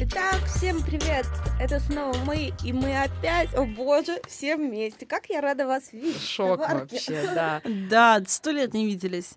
Итак, 0.00 0.42
всем 0.46 0.82
привет! 0.82 1.26
Это 1.60 1.80
снова 1.80 2.16
мы, 2.24 2.54
и 2.64 2.72
мы 2.72 2.98
опять, 3.02 3.54
о 3.54 3.66
боже, 3.66 4.22
все 4.26 4.56
вместе. 4.56 5.04
Как 5.04 5.26
я 5.28 5.42
рада 5.42 5.66
вас 5.66 5.92
видеть. 5.92 6.22
Шок 6.22 6.60
вообще, 6.60 7.28
да. 7.34 7.60
Да, 7.90 8.22
сто 8.26 8.52
лет 8.52 8.72
не 8.72 8.86
виделись. 8.86 9.34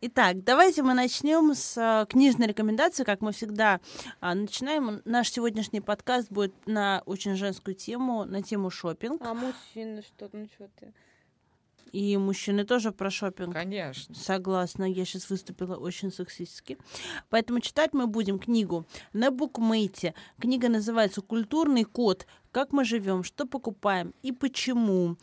Итак, 0.00 0.42
давайте 0.42 0.82
мы 0.82 0.94
начнем 0.94 1.54
с 1.54 1.76
а, 1.76 2.06
книжной 2.06 2.46
рекомендации, 2.46 3.04
как 3.04 3.20
мы 3.20 3.32
всегда 3.32 3.80
а, 4.20 4.34
начинаем. 4.34 5.02
Наш 5.04 5.30
сегодняшний 5.30 5.82
подкаст 5.82 6.30
будет 6.30 6.54
на 6.66 7.02
очень 7.04 7.36
женскую 7.36 7.74
тему, 7.74 8.24
на 8.24 8.42
тему 8.42 8.70
шопинг. 8.70 9.20
А 9.22 9.34
мужчины 9.34 10.02
что? 10.02 10.30
Ну 10.32 10.46
что 10.46 10.68
ты? 10.80 10.92
И 11.92 12.16
мужчины 12.16 12.64
тоже 12.64 12.92
про 12.92 13.10
шопинг. 13.10 13.52
Конечно. 13.52 14.14
Согласна, 14.14 14.84
я 14.84 15.04
сейчас 15.04 15.30
выступила 15.30 15.76
очень 15.76 16.12
сексистски. 16.12 16.78
Поэтому 17.30 17.60
читать 17.60 17.92
мы 17.92 18.06
будем 18.06 18.38
книгу 18.38 18.86
на 19.12 19.30
букмейте. 19.30 20.14
Книга 20.40 20.68
называется 20.68 21.20
«Культурный 21.20 21.84
код. 21.84 22.26
Как 22.50 22.72
мы 22.72 22.84
живем, 22.84 23.24
что 23.24 23.46
покупаем 23.46 24.14
и 24.22 24.32
почему». 24.32 25.16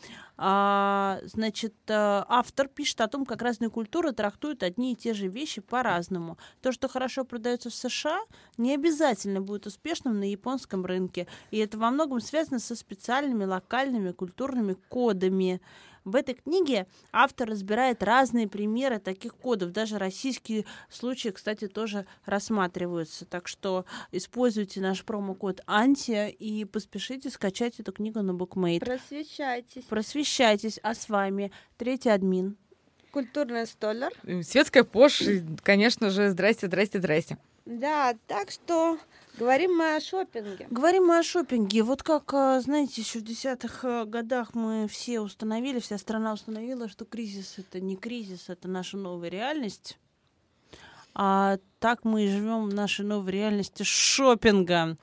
А, 0.44 1.20
значит, 1.22 1.74
э, 1.86 2.24
автор 2.28 2.66
пишет 2.66 3.00
о 3.00 3.06
том, 3.06 3.24
как 3.24 3.42
разные 3.42 3.70
культуры 3.70 4.10
трактуют 4.10 4.64
одни 4.64 4.92
и 4.92 4.96
те 4.96 5.14
же 5.14 5.28
вещи 5.28 5.60
по-разному. 5.60 6.36
То, 6.60 6.72
что 6.72 6.88
хорошо 6.88 7.24
продается 7.24 7.70
в 7.70 7.74
США, 7.74 8.18
не 8.56 8.74
обязательно 8.74 9.40
будет 9.40 9.66
успешным 9.66 10.18
на 10.18 10.28
японском 10.28 10.84
рынке. 10.84 11.28
И 11.52 11.58
это 11.58 11.78
во 11.78 11.90
многом 11.90 12.20
связано 12.20 12.58
со 12.58 12.74
специальными 12.74 13.44
локальными 13.44 14.10
культурными 14.10 14.74
кодами. 14.88 15.60
В 16.04 16.16
этой 16.16 16.34
книге 16.34 16.86
автор 17.12 17.48
разбирает 17.48 18.02
разные 18.02 18.48
примеры 18.48 18.98
таких 18.98 19.34
кодов. 19.34 19.72
Даже 19.72 19.98
российские 19.98 20.64
случаи, 20.90 21.28
кстати, 21.28 21.68
тоже 21.68 22.06
рассматриваются. 22.24 23.24
Так 23.24 23.48
что 23.48 23.84
используйте 24.10 24.80
наш 24.80 25.04
промокод 25.04 25.62
Анти 25.66 26.30
и 26.30 26.64
поспешите 26.64 27.30
скачать 27.30 27.78
эту 27.78 27.92
книгу 27.92 28.20
на 28.22 28.32
BookMate. 28.32 28.80
Просвещайтесь. 28.80 29.84
Просвещайтесь. 29.84 30.78
А 30.82 30.94
с 30.94 31.08
вами 31.08 31.52
третий 31.76 32.08
админ. 32.10 32.56
Культурный 33.12 33.66
столер. 33.66 34.10
Светская 34.42 34.84
Пош, 34.84 35.22
конечно 35.62 36.10
же, 36.10 36.30
здрасте, 36.30 36.66
здрасте, 36.66 36.98
здрасте. 36.98 37.38
Да, 37.64 38.16
так 38.26 38.50
что 38.50 38.98
говорим 39.38 39.76
мы 39.76 39.96
о 39.96 40.00
шопинге. 40.00 40.66
Говорим 40.70 41.06
мы 41.06 41.18
о 41.18 41.22
шопинге. 41.22 41.82
Вот 41.82 42.02
как, 42.02 42.32
а, 42.34 42.60
знаете, 42.60 43.00
еще 43.00 43.20
в 43.20 43.22
десятых 43.22 43.84
э, 43.84 44.04
годах 44.04 44.54
мы 44.54 44.88
все 44.88 45.20
установили, 45.20 45.78
вся 45.78 45.96
страна 45.98 46.32
установила, 46.32 46.88
что 46.88 47.04
кризис 47.04 47.54
это 47.58 47.80
не 47.80 47.96
кризис, 47.96 48.48
это 48.48 48.68
наша 48.68 48.96
новая 48.96 49.28
реальность. 49.28 49.98
А 51.14 51.58
так 51.78 52.04
мы 52.04 52.24
и 52.24 52.28
живем 52.28 52.68
в 52.68 52.74
нашей 52.74 53.04
новой 53.04 53.30
реальности 53.32 53.82
шопинга. 53.82 54.96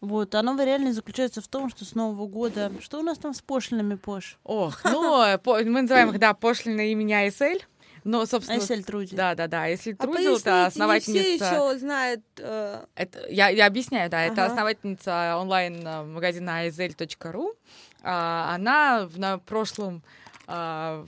Вот, 0.00 0.34
а 0.34 0.42
новая 0.42 0.64
реальность 0.64 0.96
заключается 0.96 1.40
в 1.40 1.46
том, 1.46 1.70
что 1.70 1.84
с 1.84 1.94
Нового 1.94 2.26
года... 2.26 2.72
Что 2.80 2.98
у 2.98 3.02
нас 3.02 3.18
там 3.18 3.34
с 3.34 3.40
пошлинами, 3.40 3.94
Пош? 3.94 4.36
Ох, 4.42 4.82
ну, 4.82 5.22
э, 5.22 5.38
по- 5.38 5.62
мы 5.62 5.82
называем 5.82 6.10
их, 6.10 6.18
да, 6.18 6.34
пошлины 6.34 6.90
имени 6.90 7.12
Айсель. 7.12 7.64
Но, 8.04 8.26
собственно... 8.26 8.58
Айсель 8.60 8.82
Труди. 8.84 9.14
Да, 9.14 9.34
да, 9.34 9.46
да. 9.46 9.66
Если 9.66 9.92
А 9.92 9.96
Трудил, 9.96 10.36
это 10.36 10.44
поясните, 10.44 10.50
не 10.50 10.66
основательница... 10.66 11.44
все 11.44 11.54
еще 11.70 11.78
знают... 11.78 12.20
э, 12.38 12.84
Это, 12.96 13.26
я, 13.28 13.48
я 13.48 13.66
объясняю, 13.66 14.10
да, 14.10 14.22
это 14.22 14.42
Ага. 14.44 14.46
основательница 14.52 15.36
онлайн-магазина 15.38 16.66
aizel.ru. 16.66 17.54
А, 18.02 18.54
она 18.54 19.06
в- 19.06 19.18
на 19.18 19.38
прошлом... 19.38 20.02
а, 20.46 21.06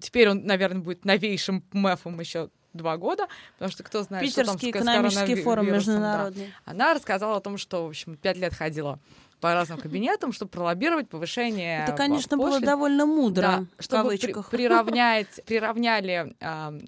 теперь 0.00 0.28
он, 0.30 0.44
наверное, 0.44 0.80
будет 0.82 1.04
новейшим 1.04 1.62
МЭФом 1.72 2.18
еще 2.20 2.50
два 2.72 2.96
года, 2.96 3.26
потому 3.54 3.70
что 3.72 3.82
кто 3.82 4.02
знает, 4.02 4.30
что 4.30 4.44
там 4.44 4.56
с 4.56 4.60
Питерский 4.60 4.72
ко- 4.72 4.78
с 4.78 4.82
экономический 4.82 5.34
форум 5.42 5.66
коронавирусом, 5.66 5.94
да. 5.94 6.00
международный. 6.00 6.54
Она 6.64 6.94
рассказала 6.94 7.36
о 7.36 7.40
том, 7.40 7.58
что, 7.58 7.84
в 7.86 7.88
общем, 7.88 8.16
пять 8.16 8.36
лет 8.36 8.54
ходила 8.54 8.98
по 9.40 9.54
разным 9.54 9.78
кабинетам, 9.78 10.32
чтобы 10.32 10.50
пролоббировать 10.50 11.08
повышение 11.08 11.82
Это, 11.84 11.92
конечно, 11.96 12.36
было 12.36 12.50
пошлин. 12.50 12.66
довольно 12.66 13.06
мудро, 13.06 13.42
Да, 13.42 13.64
чтобы 13.78 14.16
при- 14.16 14.34
приравнять, 14.50 15.40
приравняли 15.46 16.34
ам, 16.40 16.80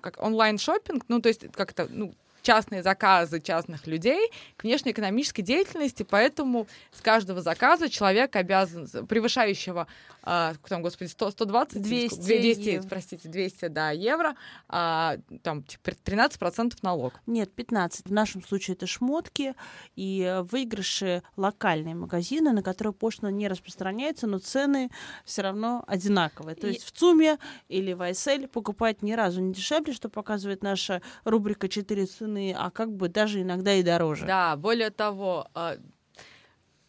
как 0.00 0.22
онлайн-шоппинг, 0.22 1.04
ну, 1.08 1.20
то 1.20 1.28
есть 1.28 1.50
как-то, 1.52 1.86
ну, 1.90 2.14
частные 2.48 2.82
заказы 2.82 3.40
частных 3.42 3.86
людей 3.86 4.30
к 4.56 4.62
внешнеэкономической 4.64 5.44
деятельности, 5.44 6.02
поэтому 6.02 6.66
с 6.92 7.02
каждого 7.02 7.42
заказа 7.42 7.90
человек 7.90 8.34
обязан, 8.36 8.88
превышающего, 9.06 9.86
сколько 10.22 10.68
там, 10.68 10.80
господи, 10.80 11.10
100, 11.10 11.30
120? 11.32 11.82
200 11.82 12.20
200, 12.20 12.60
евро. 12.68 12.88
простите, 12.88 13.28
200, 13.28 13.68
да, 13.68 13.90
евро, 13.90 14.34
а, 14.66 15.16
там, 15.42 15.62
типа, 15.62 15.90
13% 15.90 16.72
налог. 16.80 17.20
Нет, 17.26 17.52
15. 17.52 18.06
В 18.06 18.12
нашем 18.12 18.42
случае 18.42 18.76
это 18.76 18.86
шмотки 18.86 19.54
и 19.94 20.22
э, 20.22 20.40
выигрыши 20.42 21.22
локальные 21.36 21.94
магазины, 21.94 22.52
на 22.52 22.62
которые 22.62 22.94
пошлина 22.94 23.28
не 23.28 23.48
распространяется, 23.48 24.26
но 24.26 24.38
цены 24.38 24.90
все 25.26 25.42
равно 25.42 25.84
одинаковые. 25.86 26.54
То 26.56 26.66
И- 26.66 26.72
есть 26.72 26.84
в 26.84 26.92
ЦУМе 26.92 27.38
или 27.68 27.92
в 27.92 28.00
Айсель 28.00 28.48
покупать 28.48 29.02
ни 29.02 29.12
разу 29.12 29.42
не 29.42 29.52
дешевле, 29.52 29.92
что 29.92 30.08
показывает 30.08 30.62
наша 30.62 31.02
рубрика 31.24 31.68
«Четыре 31.68 32.06
цены», 32.06 32.37
а 32.56 32.70
как 32.70 32.92
бы 32.92 33.08
даже 33.08 33.42
иногда 33.42 33.74
и 33.74 33.82
дороже. 33.82 34.26
Да, 34.26 34.56
более 34.56 34.90
того, 34.90 35.48
а, 35.54 35.76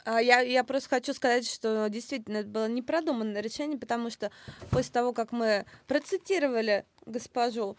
А 0.06 0.22
я, 0.22 0.40
я 0.40 0.64
просто 0.64 0.90
хочу 0.90 1.14
сказать, 1.14 1.50
что 1.50 1.88
действительно 1.90 2.38
это 2.38 2.50
было 2.50 2.68
непродуманное 2.68 3.42
решение, 3.42 3.78
потому 3.78 4.10
что 4.10 4.32
после 4.70 4.92
того, 4.92 5.14
как 5.14 5.32
мы 5.32 5.66
процитировали 5.88 6.86
госпожу 7.06 7.78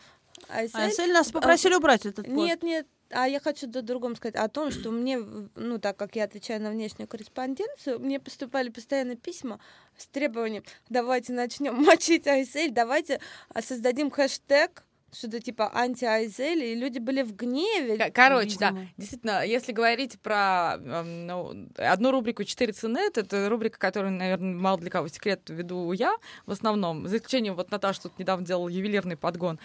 Айсель... 0.48 0.80
Айсель 0.80 1.12
нас 1.12 1.30
попросили 1.30 1.74
убрать 1.74 2.06
этот 2.06 2.26
пост. 2.26 2.36
Нет, 2.36 2.62
нет, 2.62 2.86
а 3.10 3.28
я 3.28 3.40
хочу 3.40 3.66
до 3.66 3.82
другом 3.82 4.16
сказать 4.16 4.36
о 4.36 4.48
том, 4.48 4.70
что 4.70 4.90
мне, 4.90 5.18
ну, 5.54 5.78
так 5.78 5.96
как 5.96 6.16
я 6.16 6.24
отвечаю 6.24 6.60
на 6.62 6.70
внешнюю 6.70 7.08
корреспонденцию, 7.08 7.98
мне 7.98 8.20
поступали 8.20 8.68
постоянно 8.68 9.16
письма 9.16 9.58
с 9.96 10.06
требованием, 10.06 10.64
давайте 10.88 11.32
начнем 11.32 11.74
мочить 11.84 12.26
Aizel, 12.26 12.70
давайте 12.70 13.20
а, 13.48 13.62
создадим 13.62 14.10
хэштег, 14.10 14.84
что-то 15.12 15.40
типа 15.40 15.70
анти-Aizel, 15.74 16.62
и 16.62 16.74
люди 16.74 16.98
были 16.98 17.22
в 17.22 17.34
гневе. 17.34 18.10
Короче, 18.12 18.58
да, 18.58 18.70
видимо. 18.70 18.88
действительно, 18.96 19.44
если 19.44 19.72
говорить 19.72 20.20
про 20.20 20.76
ну, 20.78 21.68
одну 21.76 22.10
рубрику 22.10 22.44
«Четыре 22.44 22.72
цены», 22.72 22.98
это, 22.98 23.20
это 23.20 23.48
рубрика, 23.48 23.78
которую, 23.78 24.12
наверное, 24.12 24.54
мало 24.54 24.78
для 24.78 24.90
кого 24.90 25.08
секрет 25.08 25.48
веду 25.48 25.92
я 25.92 26.16
в 26.46 26.52
основном, 26.52 27.06
за 27.08 27.16
исключением 27.16 27.56
вот 27.56 27.70
Наташа 27.70 28.02
тут 28.02 28.18
недавно 28.18 28.46
делала 28.46 28.68
ювелирный 28.68 29.16
подгон. 29.16 29.58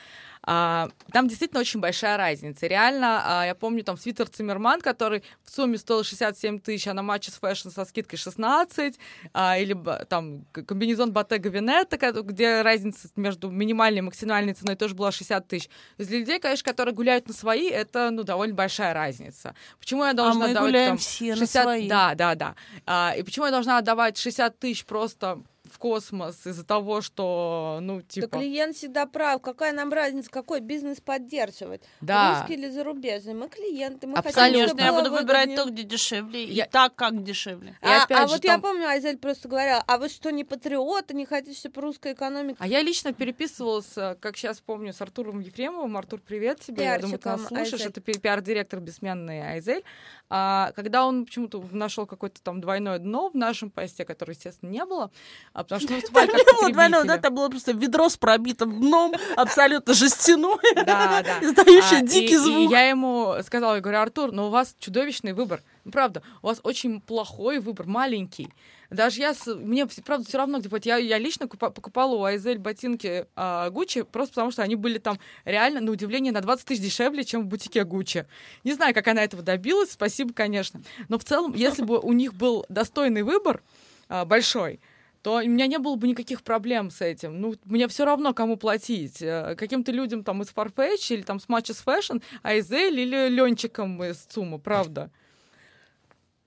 А, 0.47 0.89
там 1.11 1.27
действительно 1.27 1.59
очень 1.61 1.79
большая 1.79 2.17
разница. 2.17 2.67
Реально, 2.67 3.21
а, 3.41 3.45
я 3.45 3.55
помню, 3.55 3.83
там 3.83 3.97
свитер 3.97 4.29
Zimmermann, 4.29 4.79
который 4.81 5.23
в 5.43 5.49
сумме 5.49 5.77
стоил 5.77 6.03
67 6.03 6.59
тысяч, 6.59 6.87
а 6.87 6.93
на 6.93 7.01
Matchesfashion 7.01 7.69
со 7.69 7.83
скидкой 7.85 8.19
16, 8.19 8.99
а, 9.33 9.57
или 9.57 9.75
там 10.05 10.45
комбинезон 10.51 11.11
Bottega 11.11 11.51
Veneta, 11.51 11.97
ко- 11.97 12.21
где 12.21 12.61
разница 12.61 13.07
между 13.15 13.49
минимальной 13.49 13.99
и 13.99 14.01
максимальной 14.01 14.53
ценой 14.53 14.75
тоже 14.75 14.93
была 14.93 15.11
60 15.11 15.47
тысяч. 15.47 15.69
Для 15.97 16.19
людей, 16.19 16.39
конечно, 16.39 16.69
которые 16.69 16.93
гуляют 16.93 17.27
на 17.27 17.33
свои, 17.33 17.69
это 17.69 18.11
ну, 18.11 18.23
довольно 18.23 18.53
большая 18.53 18.93
разница. 18.93 19.55
Почему 19.79 20.03
я 20.03 20.11
А 20.11 20.13
должна 20.13 20.45
мы 20.45 20.51
отдавать 20.51 20.69
гуляем 20.69 20.89
там, 20.91 20.97
все 20.97 21.29
на 21.31 21.35
60 21.37 21.63
свои. 21.63 21.87
Да, 21.89 22.13
да, 22.15 22.35
да. 22.35 22.55
А, 22.85 23.13
и 23.17 23.23
почему 23.23 23.45
я 23.45 23.51
должна 23.51 23.77
отдавать 23.79 24.17
60 24.17 24.59
тысяч 24.59 24.85
просто 24.85 25.41
в 25.75 25.77
космос 25.77 26.47
из-за 26.47 26.63
того, 26.65 27.01
что, 27.01 27.79
ну, 27.81 27.97
Да 27.97 28.03
типа... 28.07 28.27
клиент 28.39 28.75
всегда 28.77 29.05
прав. 29.05 29.41
Какая 29.41 29.73
нам 29.73 29.91
разница, 29.91 30.29
какой 30.29 30.61
бизнес 30.61 31.01
поддерживать? 31.01 31.81
Да. 31.99 32.39
Русский 32.39 32.53
или 32.53 32.69
зарубежный? 32.69 33.33
Мы 33.33 33.49
клиенты, 33.49 34.07
мы 34.07 34.13
Абсолютно. 34.13 34.41
хотим, 34.41 34.53
Конечно, 34.53 34.67
чтобы 34.69 34.81
я 34.83 34.93
буду 34.93 35.11
выбирать 35.11 35.49
выгоднее. 35.49 35.57
то, 35.65 35.69
где 35.71 35.83
дешевле, 35.83 36.43
Я- 36.45 36.65
и 36.65 36.69
так, 36.69 36.95
как 36.95 37.21
дешевле. 37.23 37.71
И 37.81 37.85
А, 37.85 38.03
опять 38.03 38.17
а 38.17 38.27
же, 38.27 38.33
вот 38.35 38.43
я 38.45 38.53
там- 38.53 38.61
помню, 38.61 38.87
Айзель 38.87 39.17
просто 39.17 39.49
говорила, 39.49 39.83
а 39.85 39.97
вы 39.97 40.07
что, 40.07 40.31
не 40.31 40.43
патриоты, 40.45 41.13
не 41.13 41.25
хотите, 41.25 41.59
чтобы 41.59 41.81
русская 41.81 42.13
экономика... 42.13 42.57
А 42.63 42.67
я 42.67 42.81
лично 42.81 43.11
переписывалась, 43.13 43.91
э, 43.97 44.15
как 44.21 44.37
сейчас 44.37 44.61
помню, 44.61 44.93
с 44.93 45.01
Артуром 45.01 45.41
Ефремовым. 45.41 45.97
Артур, 45.97 46.21
привет 46.25 46.61
тебе. 46.61 46.85
Я 46.85 46.97
думаю, 46.99 47.19
ты 47.19 47.27
нас 47.27 47.39
Пиарщиком 47.39 47.57
слушаешь. 47.57 47.73
Айзель. 47.73 47.89
Это 47.89 48.01
пи- 48.01 48.17
пиар-директор 48.19 48.79
бессменный 48.79 49.41
Айзель. 49.41 49.83
А, 50.29 50.71
когда 50.75 51.05
он 51.05 51.25
почему-то 51.25 51.63
нашел 51.71 52.05
какое-то 52.07 52.41
там 52.41 52.61
двойное 52.61 52.97
дно 52.99 53.29
в 53.29 53.35
нашем 53.35 53.69
посте, 53.69 54.05
которого, 54.05 54.33
естественно, 54.33 54.69
не 54.69 54.83
было, 54.85 55.11
а, 55.53 55.63
потому 55.65 55.81
что 55.81 55.89
мы 55.93 55.95
выступали 55.99 56.27
как 56.27 56.37
Не 56.37 56.43
было 56.61 56.71
двойного, 56.71 57.03
да, 57.03 57.07
потребители. 57.15 57.21
там 57.21 57.35
было 57.35 57.49
просто 57.49 57.71
ведро 57.73 58.09
с 58.09 58.17
пробитым 58.17 58.79
дном, 58.79 59.13
абсолютно 59.35 59.93
жестяное, 59.93 60.57
Да, 60.75 61.21
да. 61.23 61.39
издающее 61.41 61.99
А, 61.99 62.01
дикий 62.01 62.37
звук. 62.37 62.71
Я 62.71 62.89
ему 62.89 63.35
сказала, 63.45 63.75
я 63.75 63.81
говорю, 63.81 63.99
Артур, 63.99 64.31
но 64.31 64.47
у 64.47 64.49
вас 64.49 64.75
чудовищный 64.79 65.33
выбор. 65.33 65.61
Ну, 65.83 65.91
правда, 65.91 66.23
у 66.41 66.47
вас 66.47 66.59
очень 66.63 67.01
плохой 67.01 67.59
выбор, 67.59 67.85
маленький. 67.85 68.49
Даже 68.91 69.19
я, 69.19 69.33
мне, 69.47 69.87
правда, 70.05 70.27
все 70.27 70.37
равно, 70.37 70.59
типа, 70.61 70.75
вот 70.75 70.85
я, 70.85 70.97
я 70.97 71.17
лично 71.17 71.45
купа- 71.45 71.71
покупала 71.71 72.15
у 72.15 72.23
Айзель 72.23 72.59
ботинки 72.59 73.25
а, 73.35 73.69
Гуччи, 73.71 74.03
просто 74.03 74.35
потому 74.35 74.51
что 74.51 74.61
они 74.61 74.75
были 74.75 74.99
там 74.99 75.19
реально, 75.43 75.81
на 75.81 75.91
удивление, 75.91 76.31
на 76.31 76.41
20 76.41 76.65
тысяч 76.65 76.81
дешевле, 76.81 77.23
чем 77.23 77.41
в 77.43 77.45
бутике 77.47 77.83
Гуччи. 77.83 78.25
Не 78.63 78.73
знаю, 78.73 78.93
как 78.93 79.07
она 79.07 79.23
этого 79.23 79.41
добилась, 79.41 79.91
спасибо, 79.91 80.33
конечно. 80.33 80.81
Но 81.09 81.17
в 81.17 81.23
целом, 81.23 81.53
если 81.55 81.83
бы 81.83 81.99
у 81.99 82.13
них 82.13 82.35
был 82.35 82.63
достойный 82.69 83.23
выбор, 83.23 83.63
а, 84.07 84.23
большой, 84.23 84.79
то 85.25 85.37
у 85.37 85.47
меня 85.47 85.65
не 85.65 85.79
было 85.79 85.95
бы 85.95 86.07
никаких 86.07 86.43
проблем 86.43 86.91
с 86.91 87.01
этим. 87.01 87.41
Ну, 87.41 87.55
мне 87.65 87.87
все 87.87 88.05
равно, 88.05 88.31
кому 88.35 88.57
платить. 88.57 89.23
Э, 89.23 89.55
каким-то 89.57 89.91
людям 89.91 90.23
там 90.23 90.43
из 90.43 90.51
Farfetch 90.51 91.15
или 91.15 91.23
там 91.23 91.39
с 91.39 91.47
Matches 91.47 91.83
Fashion, 91.83 92.21
Айзель 92.43 92.99
или 92.99 93.27
Ленчиком 93.29 94.03
из 94.03 94.17
ЦУМа, 94.17 94.59
правда. 94.59 95.09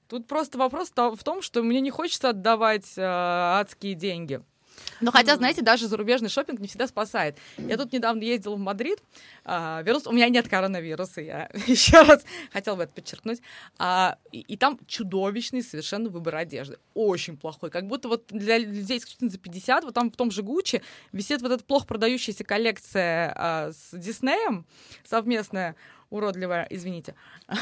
Тут 0.07 0.29
просто 0.29 0.59
вопрос 0.59 0.93
в 0.95 1.25
том, 1.25 1.43
что 1.43 1.65
мне 1.65 1.81
не 1.81 1.91
хочется 1.91 2.29
отдавать 2.29 2.97
э, 2.97 3.03
адские 3.03 3.95
деньги. 3.95 4.43
Но 5.01 5.13
хотя, 5.13 5.37
знаете, 5.37 5.63
даже 5.63 5.87
зарубежный 5.87 6.29
шопинг 6.29 6.61
не 6.61 6.69
всегда 6.69 6.87
спасает. 6.87 7.37
Я 7.57 7.77
тут 7.77 7.93
недавно 7.93 8.23
ездила 8.23 8.57
в 8.57 8.59
Мадрид, 8.59 8.99
а, 9.45 9.83
вирус, 9.83 10.07
у 10.07 10.13
меня 10.13 10.29
нет 10.29 10.49
коронавируса, 10.49 11.21
я 11.21 11.51
еще 11.67 12.03
раз 12.03 12.25
хотела 12.53 12.77
бы 12.77 12.85
это 12.85 12.93
подчеркнуть. 12.93 13.41
А, 13.79 14.19
и, 14.33 14.41
и 14.41 14.57
там 14.57 14.79
чудовищный 14.87 15.63
совершенно 15.63 16.09
выбор 16.09 16.37
одежды, 16.37 16.79
очень 16.95 17.37
плохой, 17.37 17.71
как 17.71 17.87
будто 17.87 18.09
вот 18.09 18.27
для 18.29 18.59
людей 18.59 18.99
исключительно 18.99 19.31
за 19.31 19.39
50, 19.39 19.85
вот 19.85 19.95
там 19.95 20.11
в 20.11 20.17
том 20.17 20.31
же 20.31 20.43
Гуччи 20.43 20.83
висит 21.13 21.43
вот 21.43 21.53
эта 21.53 21.65
плохо 21.65 21.87
продающаяся 21.87 22.45
коллекция 22.45 23.33
а, 23.37 23.73
с 23.73 23.97
Диснеем 23.97 24.67
совместная, 25.05 25.77
уродливая, 26.11 26.67
извините. 26.71 27.15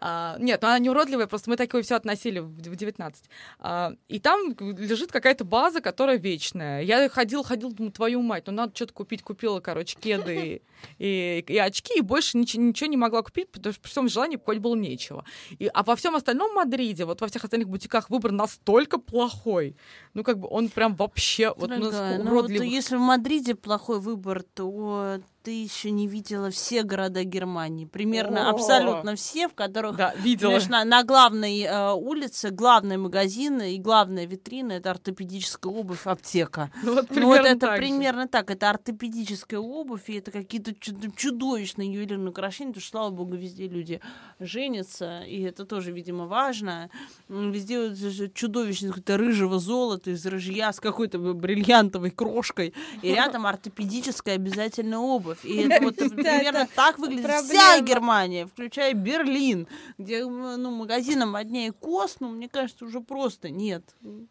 А, 0.00 0.36
нет, 0.38 0.62
ну 0.62 0.68
она 0.68 0.78
не 0.78 0.90
уродливая, 0.90 1.26
просто 1.26 1.50
мы 1.50 1.56
такое 1.56 1.82
все 1.82 1.96
относили 1.96 2.38
в 2.38 2.76
19. 2.76 3.24
А, 3.58 3.94
и 4.06 4.20
там 4.20 4.54
лежит 4.60 5.10
какая-то 5.10 5.44
база, 5.44 5.80
которая 5.80 6.18
вечная. 6.18 6.82
Я 6.82 7.08
ходил, 7.08 7.42
ходил, 7.42 7.72
думаю, 7.72 7.90
твою 7.90 8.22
мать, 8.22 8.44
ну 8.46 8.52
надо 8.52 8.76
что-то 8.76 8.92
купить, 8.92 9.22
купила, 9.22 9.58
короче, 9.58 9.98
кеды 9.98 10.62
и, 10.98 11.44
и 11.48 11.58
очки, 11.58 11.98
и 11.98 12.00
больше 12.00 12.38
ничего, 12.38 12.62
ничего 12.62 12.88
не 12.88 12.96
могла 12.96 13.22
купить, 13.22 13.50
потому 13.50 13.72
что 13.72 13.82
при 13.82 13.88
всем 13.88 14.08
желании 14.08 14.36
покупать 14.36 14.60
было 14.60 14.76
нечего. 14.76 15.24
И, 15.58 15.68
а 15.74 15.82
во 15.82 15.96
всем 15.96 16.14
остальном 16.14 16.54
Мадриде, 16.54 17.04
вот 17.04 17.20
во 17.20 17.26
всех 17.26 17.42
остальных 17.42 17.68
бутиках 17.68 18.08
выбор 18.08 18.30
настолько 18.30 18.98
плохой, 18.98 19.76
ну 20.14 20.22
как 20.22 20.38
бы 20.38 20.46
он 20.48 20.68
прям 20.68 20.94
вообще 20.94 21.52
вот 21.56 21.70
Дорогая, 21.70 22.22
ну, 22.22 22.30
вот 22.30 22.50
если 22.50 22.94
в 22.94 23.00
Мадриде 23.00 23.56
плохой 23.56 23.98
выбор, 23.98 24.44
то 24.54 25.20
ты 25.42 25.62
еще 25.62 25.90
не 25.90 26.06
видела 26.06 26.50
все 26.50 26.82
города 26.82 27.24
Германии. 27.24 27.84
Примерно 27.84 28.46
О-о-о. 28.46 28.54
абсолютно 28.54 29.14
все, 29.14 29.48
в 29.48 29.54
которых 29.54 29.96
да, 29.96 30.12
видела. 30.16 30.58
Знаешь, 30.58 30.86
на, 30.86 31.04
главной 31.04 31.62
э, 31.62 31.92
улице 31.92 32.50
главный 32.50 32.96
магазин 32.96 33.62
и 33.62 33.78
главная 33.78 34.26
витрина 34.26 34.72
это 34.72 34.90
ортопедическая 34.90 35.72
обувь, 35.72 36.06
аптека. 36.06 36.70
Ну, 36.82 36.94
вот, 36.96 37.10
ну, 37.10 37.26
вот 37.26 37.40
это 37.46 37.66
так 37.66 37.76
примерно 37.76 38.22
же. 38.22 38.28
так. 38.28 38.50
Это 38.50 38.70
ортопедическая 38.70 39.60
обувь, 39.60 40.08
и 40.08 40.14
это 40.14 40.30
какие-то 40.30 40.74
чудовищные 40.74 41.92
ювелирные 41.92 42.30
украшения, 42.30 42.72
потому 42.72 42.82
что, 42.82 42.90
слава 42.90 43.10
богу, 43.10 43.36
везде 43.36 43.68
люди 43.68 44.00
женятся, 44.40 45.22
и 45.22 45.40
это 45.42 45.64
тоже, 45.64 45.92
видимо, 45.92 46.26
важно. 46.26 46.90
Везде 47.28 47.88
вот 47.88 48.34
чудовищный 48.34 48.88
какой-то 48.88 49.16
рыжего 49.16 49.58
золота 49.58 50.10
из 50.10 50.26
рыжья 50.26 50.72
с 50.72 50.80
какой-то 50.80 51.18
бриллиантовой 51.18 52.10
крошкой, 52.10 52.74
и 53.02 53.08
рядом 53.14 53.46
ортопедическая 53.46 54.34
обязательная 54.34 54.98
обувь 54.98 55.27
и 55.42 55.56
это 55.68 55.84
вот 55.84 55.96
примерно 55.96 56.68
так 56.74 56.98
выглядит 56.98 57.30
вся 57.44 57.80
Германия, 57.80 58.46
включая 58.46 58.94
Берлин, 58.94 59.66
где 59.98 60.24
ну, 60.24 60.70
магазинам 60.70 61.36
одни 61.36 61.70
кос, 61.70 62.16
ну, 62.20 62.28
мне 62.28 62.48
кажется, 62.48 62.84
уже 62.84 63.00
просто 63.00 63.50
нет. 63.50 63.84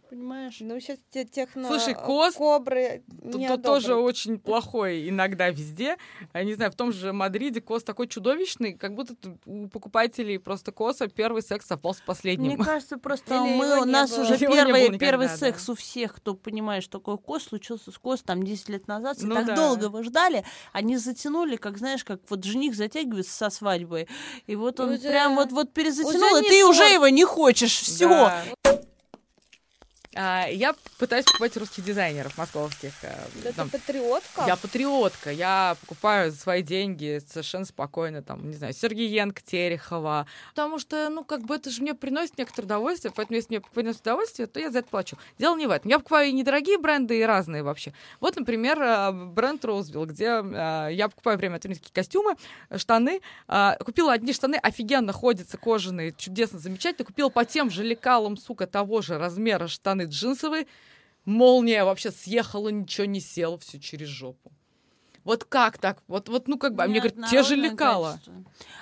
Понимаешь? 0.09 0.57
Ну, 0.59 0.79
сейчас 0.79 0.97
те 1.11 1.25
техно... 1.25 1.67
Слушай, 1.67 1.95
кос... 1.95 2.35
Кобры 2.35 3.03
то, 3.31 3.57
тоже 3.57 3.95
очень 3.95 4.39
плохой 4.39 5.09
иногда 5.09 5.49
везде. 5.49 5.97
Я 6.33 6.43
не 6.43 6.53
знаю, 6.53 6.71
в 6.71 6.75
том 6.75 6.91
же 6.91 7.13
Мадриде 7.13 7.61
кос 7.61 7.83
такой 7.83 8.07
чудовищный, 8.07 8.73
как 8.73 8.95
будто 8.95 9.15
у 9.45 9.67
покупателей 9.67 10.39
просто 10.39 10.71
коса 10.71 11.07
первый 11.07 11.41
секс 11.41 11.67
совпал 11.67 11.93
с 11.93 12.01
последним. 12.01 12.47
Мне 12.47 12.57
кажется, 12.57 12.97
просто 12.97 13.41
мы, 13.41 13.81
у 13.81 13.85
нас 13.85 14.17
уже 14.17 14.37
первый, 14.37 14.97
первый 14.97 15.29
секс 15.29 15.69
у 15.69 15.75
всех, 15.75 16.15
кто 16.15 16.35
понимает, 16.35 16.83
что 16.83 16.99
такое 16.99 17.17
кос, 17.17 17.43
случился 17.43 17.91
с 17.91 17.97
кос 17.97 18.21
там 18.21 18.43
10 18.43 18.69
лет 18.69 18.87
назад, 18.87 19.17
все 19.17 19.27
ну, 19.27 19.35
так 19.35 19.55
долго 19.55 19.85
его 19.85 20.03
ждали, 20.03 20.43
они 20.87 20.97
затянули, 20.97 21.57
как 21.57 21.77
знаешь, 21.77 22.05
как 22.05 22.21
вот 22.29 22.45
жених 22.45 22.73
затягивается 22.73 23.33
со 23.33 23.49
свадьбой. 23.49 24.07
И 24.47 24.55
вот 24.55 24.79
он 24.79 24.91
уже, 24.91 24.99
прям 25.09 25.35
вот, 25.35 25.51
вот 25.51 25.73
перезатянул, 25.73 26.37
и 26.37 26.47
ты 26.47 26.65
уже 26.65 26.83
его 26.83 27.09
не 27.09 27.25
хочешь. 27.25 27.81
Все. 27.81 28.07
Да. 28.07 28.43
А, 30.19 30.47
я 30.47 30.73
пытаюсь 30.97 31.25
покупать 31.25 31.55
русских 31.57 31.83
дизайнеров 31.83 32.37
московских. 32.39 32.91
Э, 33.03 33.15
да 33.43 33.51
там, 33.51 33.69
ты 33.69 33.77
патриотка? 33.77 34.45
Я 34.47 34.55
патриотка. 34.55 35.31
Я 35.31 35.77
покупаю 35.81 36.31
за 36.31 36.37
свои 36.37 36.63
деньги 36.63 37.21
совершенно 37.27 37.65
спокойно, 37.65 38.23
там, 38.23 38.49
не 38.49 38.55
знаю, 38.55 38.73
Сергеенко, 38.73 39.43
Терехова. 39.43 40.25
Потому 40.49 40.79
что, 40.79 41.09
ну, 41.09 41.23
как 41.23 41.43
бы 41.43 41.55
это 41.55 41.69
же 41.69 41.83
мне 41.83 41.93
приносит 41.93 42.39
некоторое 42.39 42.65
удовольствие, 42.65 43.13
поэтому 43.15 43.35
если 43.35 43.49
мне 43.49 43.61
приносит 43.61 44.01
удовольствие, 44.01 44.47
то 44.47 44.59
я 44.59 44.71
за 44.71 44.79
это 44.79 44.89
плачу. 44.89 45.17
Дело 45.37 45.55
не 45.55 45.67
в 45.67 45.71
этом. 45.71 45.91
Я 45.91 45.99
покупаю 45.99 46.29
и 46.29 46.31
недорогие 46.31 46.79
бренды, 46.79 47.19
и 47.19 47.23
разные 47.23 47.61
вообще. 47.61 47.93
Вот, 48.19 48.35
например, 48.37 48.81
э, 48.81 49.11
бренд 49.11 49.63
Роузвилл, 49.63 50.07
где 50.07 50.41
э, 50.41 50.89
я 50.93 51.09
покупаю 51.09 51.37
время 51.37 51.57
от 51.57 51.63
времени 51.63 51.79
костюмы, 51.93 52.35
штаны. 52.75 53.21
Купила 53.85 54.13
одни 54.13 54.33
штаны, 54.33 54.55
офигенно 54.55 55.13
ходятся, 55.13 55.57
кожаные, 55.57 56.13
чудесно, 56.17 56.59
замечательно. 56.59 57.05
Купила 57.05 57.29
по 57.29 57.45
тем 57.45 57.69
же 57.69 57.83
лекалам, 57.83 58.35
сука, 58.35 58.65
того 58.65 59.01
же 59.01 59.17
размера 59.19 59.67
штаны 59.67 60.06
джинсовые, 60.07 60.67
молния 61.25 61.83
вообще 61.83 62.11
съехала, 62.11 62.69
ничего 62.69 63.05
не 63.05 63.19
села, 63.19 63.57
все 63.57 63.79
через 63.79 64.07
жопу. 64.07 64.51
Вот 65.27 65.43
как 65.43 65.77
так? 65.77 66.01
Вот, 66.07 66.29
вот 66.29 66.47
ну 66.47 66.57
как 66.57 66.73
бы, 66.73 66.83
а 66.83 66.87
мне 66.87 67.01
говорят, 67.01 67.29
те 67.29 67.43
же 67.43 67.57
лекала. 67.57 68.13
Качество. 68.13 68.33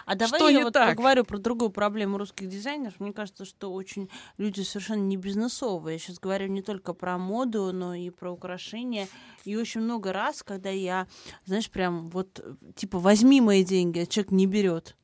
А 0.06 0.14
давай 0.14 0.40
что 0.40 0.50
я 0.50 0.64
вот 0.64 0.74
так? 0.74 0.92
поговорю 0.92 1.24
про 1.24 1.40
другую 1.40 1.72
проблему 1.72 2.20
русских 2.20 2.48
дизайнеров. 2.50 3.00
Мне 3.00 3.14
кажется, 3.14 3.46
что 3.46 3.74
очень 3.74 4.12
люди 4.38 4.62
совершенно 4.62 5.02
не 5.02 5.18
бизнесовые. 5.18 5.96
Я 5.96 6.00
сейчас 6.00 6.20
говорю 6.20 6.46
не 6.46 6.62
только 6.62 6.94
про 6.94 7.18
моду, 7.18 7.72
но 7.74 7.96
и 7.96 8.12
про 8.12 8.32
украшения. 8.32 9.08
И 9.44 9.56
очень 9.56 9.82
много 9.82 10.14
раз, 10.14 10.44
когда 10.44 10.70
я, 10.70 11.08
знаешь, 11.46 11.72
прям 11.72 12.10
вот, 12.10 12.40
типа, 12.76 13.00
возьми 13.00 13.42
мои 13.42 13.64
деньги, 13.64 14.02
а 14.02 14.06
человек 14.06 14.32
не 14.32 14.46
берет. 14.46 14.96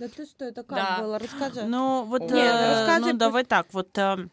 Да 0.00 0.08
ты 0.08 0.26
что, 0.26 0.46
это 0.46 0.64
как 0.64 0.78
да. 0.78 0.98
было? 1.00 1.20
Расскажи. 1.20 1.62
Ну, 1.62 2.02
вот, 2.06 2.22
Нет, 2.22 2.32
э, 2.32 2.72
расскажи, 2.72 3.12
ну, 3.12 3.18
давай 3.18 3.44
так, 3.44 3.72
вот... 3.72 3.96
Э, 3.96 4.28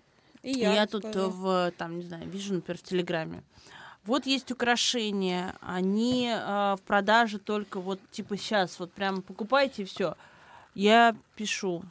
и 0.46 0.60
я, 0.60 0.74
я 0.76 0.88
тут 0.88 1.04
в, 1.06 1.72
там, 1.78 1.98
не 1.98 2.04
знаю, 2.04 2.30
вижу, 2.30 2.54
например, 2.54 2.78
в 2.78 2.84
Телеграме. 2.84 3.44
Вот 4.06 4.28
есть 4.28 4.52
украшения, 4.52 5.56
они 5.62 6.30
э, 6.32 6.76
в 6.76 6.82
продаже 6.86 7.40
только 7.40 7.80
вот 7.80 8.00
типа 8.12 8.38
сейчас, 8.38 8.80
вот 8.80 8.92
прям 8.92 9.24
покупайте 9.24 9.82
и 9.82 9.86
все. 9.86 10.16
Я 10.76 11.16
пишу, 11.36 11.84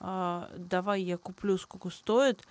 э, 0.00 0.42
давай 0.58 1.00
я 1.02 1.16
куплю, 1.16 1.56
сколько 1.56 1.88
стоит. 1.88 2.42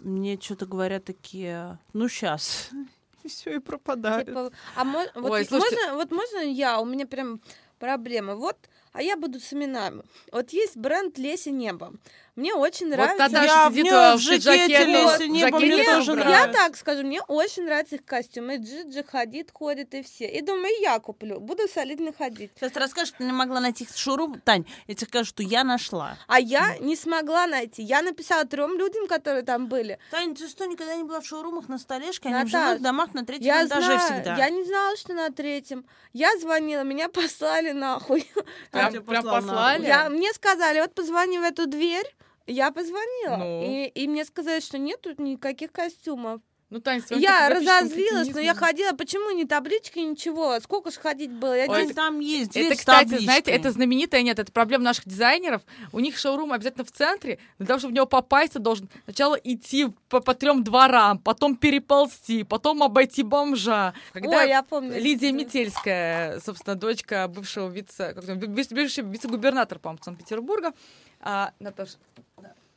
Мне 0.00 0.38
что-то 0.40 0.66
говорят 0.66 1.04
такие, 1.04 1.78
ну 1.92 2.08
сейчас. 2.08 2.70
И 3.24 3.28
все, 3.28 3.56
и 3.56 3.58
пропадает. 3.58 4.26
Типа, 4.26 4.50
а 4.76 4.84
мо- 4.84 5.06
вот, 5.16 5.30
Ой, 5.32 5.46
можно, 5.50 5.94
вот 5.94 6.12
можно 6.12 6.38
я, 6.38 6.78
у 6.80 6.84
меня 6.84 7.04
прям 7.04 7.40
проблема. 7.80 8.36
Вот, 8.36 8.56
а 8.92 9.02
я 9.02 9.16
буду 9.16 9.40
с 9.40 9.52
именами. 9.52 10.02
Вот 10.32 10.50
есть 10.50 10.76
бренд 10.76 11.18
Леси 11.18 11.50
Небо. 11.50 11.92
Мне 12.38 12.54
очень 12.54 12.86
нравится. 12.86 13.24
Вот 13.24 13.32
Наташа 13.32 13.44
я 13.46 13.68
сидит 13.68 13.92
в, 13.92 14.14
в 14.14 14.18
жакете, 14.20 14.84
Леси 14.84 15.28
Небо, 15.28 15.58
мне 15.58 15.84
тоже 15.84 16.14
нравится. 16.14 16.46
Я 16.46 16.52
так 16.52 16.76
скажу, 16.76 17.02
мне 17.02 17.20
очень 17.22 17.64
нравятся 17.64 17.96
их 17.96 18.04
костюмы. 18.04 18.58
Джиджи 18.58 19.02
ходит, 19.02 19.50
ходит 19.52 19.92
и 19.94 20.04
все. 20.04 20.28
И 20.28 20.40
думаю, 20.40 20.72
я 20.80 21.00
куплю. 21.00 21.40
Буду 21.40 21.66
солидно 21.66 22.12
ходить. 22.16 22.52
Сейчас 22.54 22.70
ты 22.70 22.78
расскажешь, 22.78 23.12
ты 23.18 23.24
не 23.24 23.32
могла 23.32 23.58
найти 23.58 23.88
шурум. 23.92 24.40
Тань, 24.40 24.66
я 24.86 24.94
тебе 24.94 25.08
скажу, 25.08 25.24
что 25.24 25.42
я 25.42 25.64
нашла. 25.64 26.16
А 26.28 26.38
я 26.38 26.78
не 26.78 26.94
смогла 26.94 27.48
найти. 27.48 27.82
Я 27.82 28.02
написала 28.02 28.44
трем 28.44 28.78
людям, 28.78 29.08
которые 29.08 29.42
там 29.42 29.66
были. 29.66 29.98
Тань, 30.12 30.36
ты 30.36 30.46
что, 30.46 30.64
никогда 30.66 30.94
не 30.94 31.02
была 31.02 31.20
в 31.20 31.26
шоурумах 31.26 31.68
на 31.68 31.78
столешке? 31.78 32.28
Они 32.28 32.34
Наташ, 32.34 32.52
в 32.52 32.52
жилых 32.52 32.82
домах 32.82 33.14
на 33.14 33.26
третьем 33.26 33.46
я 33.46 33.66
этаже 33.66 33.98
знаю, 33.98 33.98
всегда. 33.98 34.36
Я 34.36 34.50
не 34.50 34.62
знала, 34.62 34.96
что 34.96 35.12
на 35.12 35.30
третьем. 35.32 35.84
Я 36.12 36.30
звонила, 36.38 36.84
меня 36.84 37.08
послали 37.08 37.72
нахуй. 37.72 38.30
Прям, 38.70 39.02
прям 39.02 39.24
послали? 39.24 39.86
Я, 39.86 40.08
мне 40.08 40.32
сказали, 40.34 40.78
вот 40.78 40.94
позвони 40.94 41.40
в 41.40 41.42
эту 41.42 41.66
дверь, 41.66 42.06
я 42.48 42.70
позвонила, 42.70 43.36
ну. 43.36 43.62
и, 43.62 43.86
и 43.86 44.08
мне 44.08 44.24
сказали, 44.24 44.60
что 44.60 44.78
нет 44.78 45.00
тут 45.00 45.18
никаких 45.18 45.72
костюмов. 45.72 46.40
Ну, 46.70 46.80
Таня, 46.80 47.02
я 47.10 47.48
разозлилась, 47.48 48.28
но 48.34 48.40
я 48.40 48.54
ходила, 48.54 48.92
почему 48.92 49.30
не 49.30 49.46
таблички, 49.46 50.00
ничего? 50.00 50.60
Сколько 50.60 50.90
ж 50.90 50.96
ходить 50.96 51.32
было? 51.32 51.56
Я 51.56 51.64
Ой, 51.66 51.94
там 51.94 52.20
есть 52.20 52.54
Это, 52.54 52.76
кстати, 52.76 53.18
знаете, 53.20 53.50
это 53.52 53.70
знаменитое, 53.70 54.20
нет, 54.20 54.38
это 54.38 54.52
проблема 54.52 54.84
наших 54.84 55.08
дизайнеров. 55.08 55.62
У 55.92 56.00
них 56.00 56.18
шоурум 56.18 56.52
обязательно 56.52 56.84
в 56.84 56.92
центре. 56.92 57.38
Для 57.56 57.68
того, 57.68 57.78
чтобы 57.78 57.92
в 57.92 57.94
него 57.94 58.04
попасть, 58.04 58.52
ты 58.52 58.58
должен 58.58 58.90
сначала 59.04 59.36
идти 59.36 59.86
по, 60.10 60.20
по 60.20 60.34
трем 60.34 60.62
дворам, 60.62 61.18
потом 61.18 61.56
переползти, 61.56 62.44
потом 62.44 62.82
обойти 62.82 63.22
бомжа. 63.22 63.94
Когда 64.12 64.40
Ой, 64.40 64.48
я 64.48 64.62
помню. 64.62 65.00
Лидия 65.00 65.32
Метельская, 65.32 66.38
собственно, 66.40 66.76
дочка 66.76 67.28
бывшего 67.28 67.70
вице, 67.70 68.14
бывший 68.14 69.04
вице-губернатора, 69.04 69.78
по-моему, 69.78 70.02
Санкт-Петербурга, 70.04 70.74
а, 71.20 71.52
Наташа, 71.58 71.96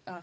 а, 0.05 0.21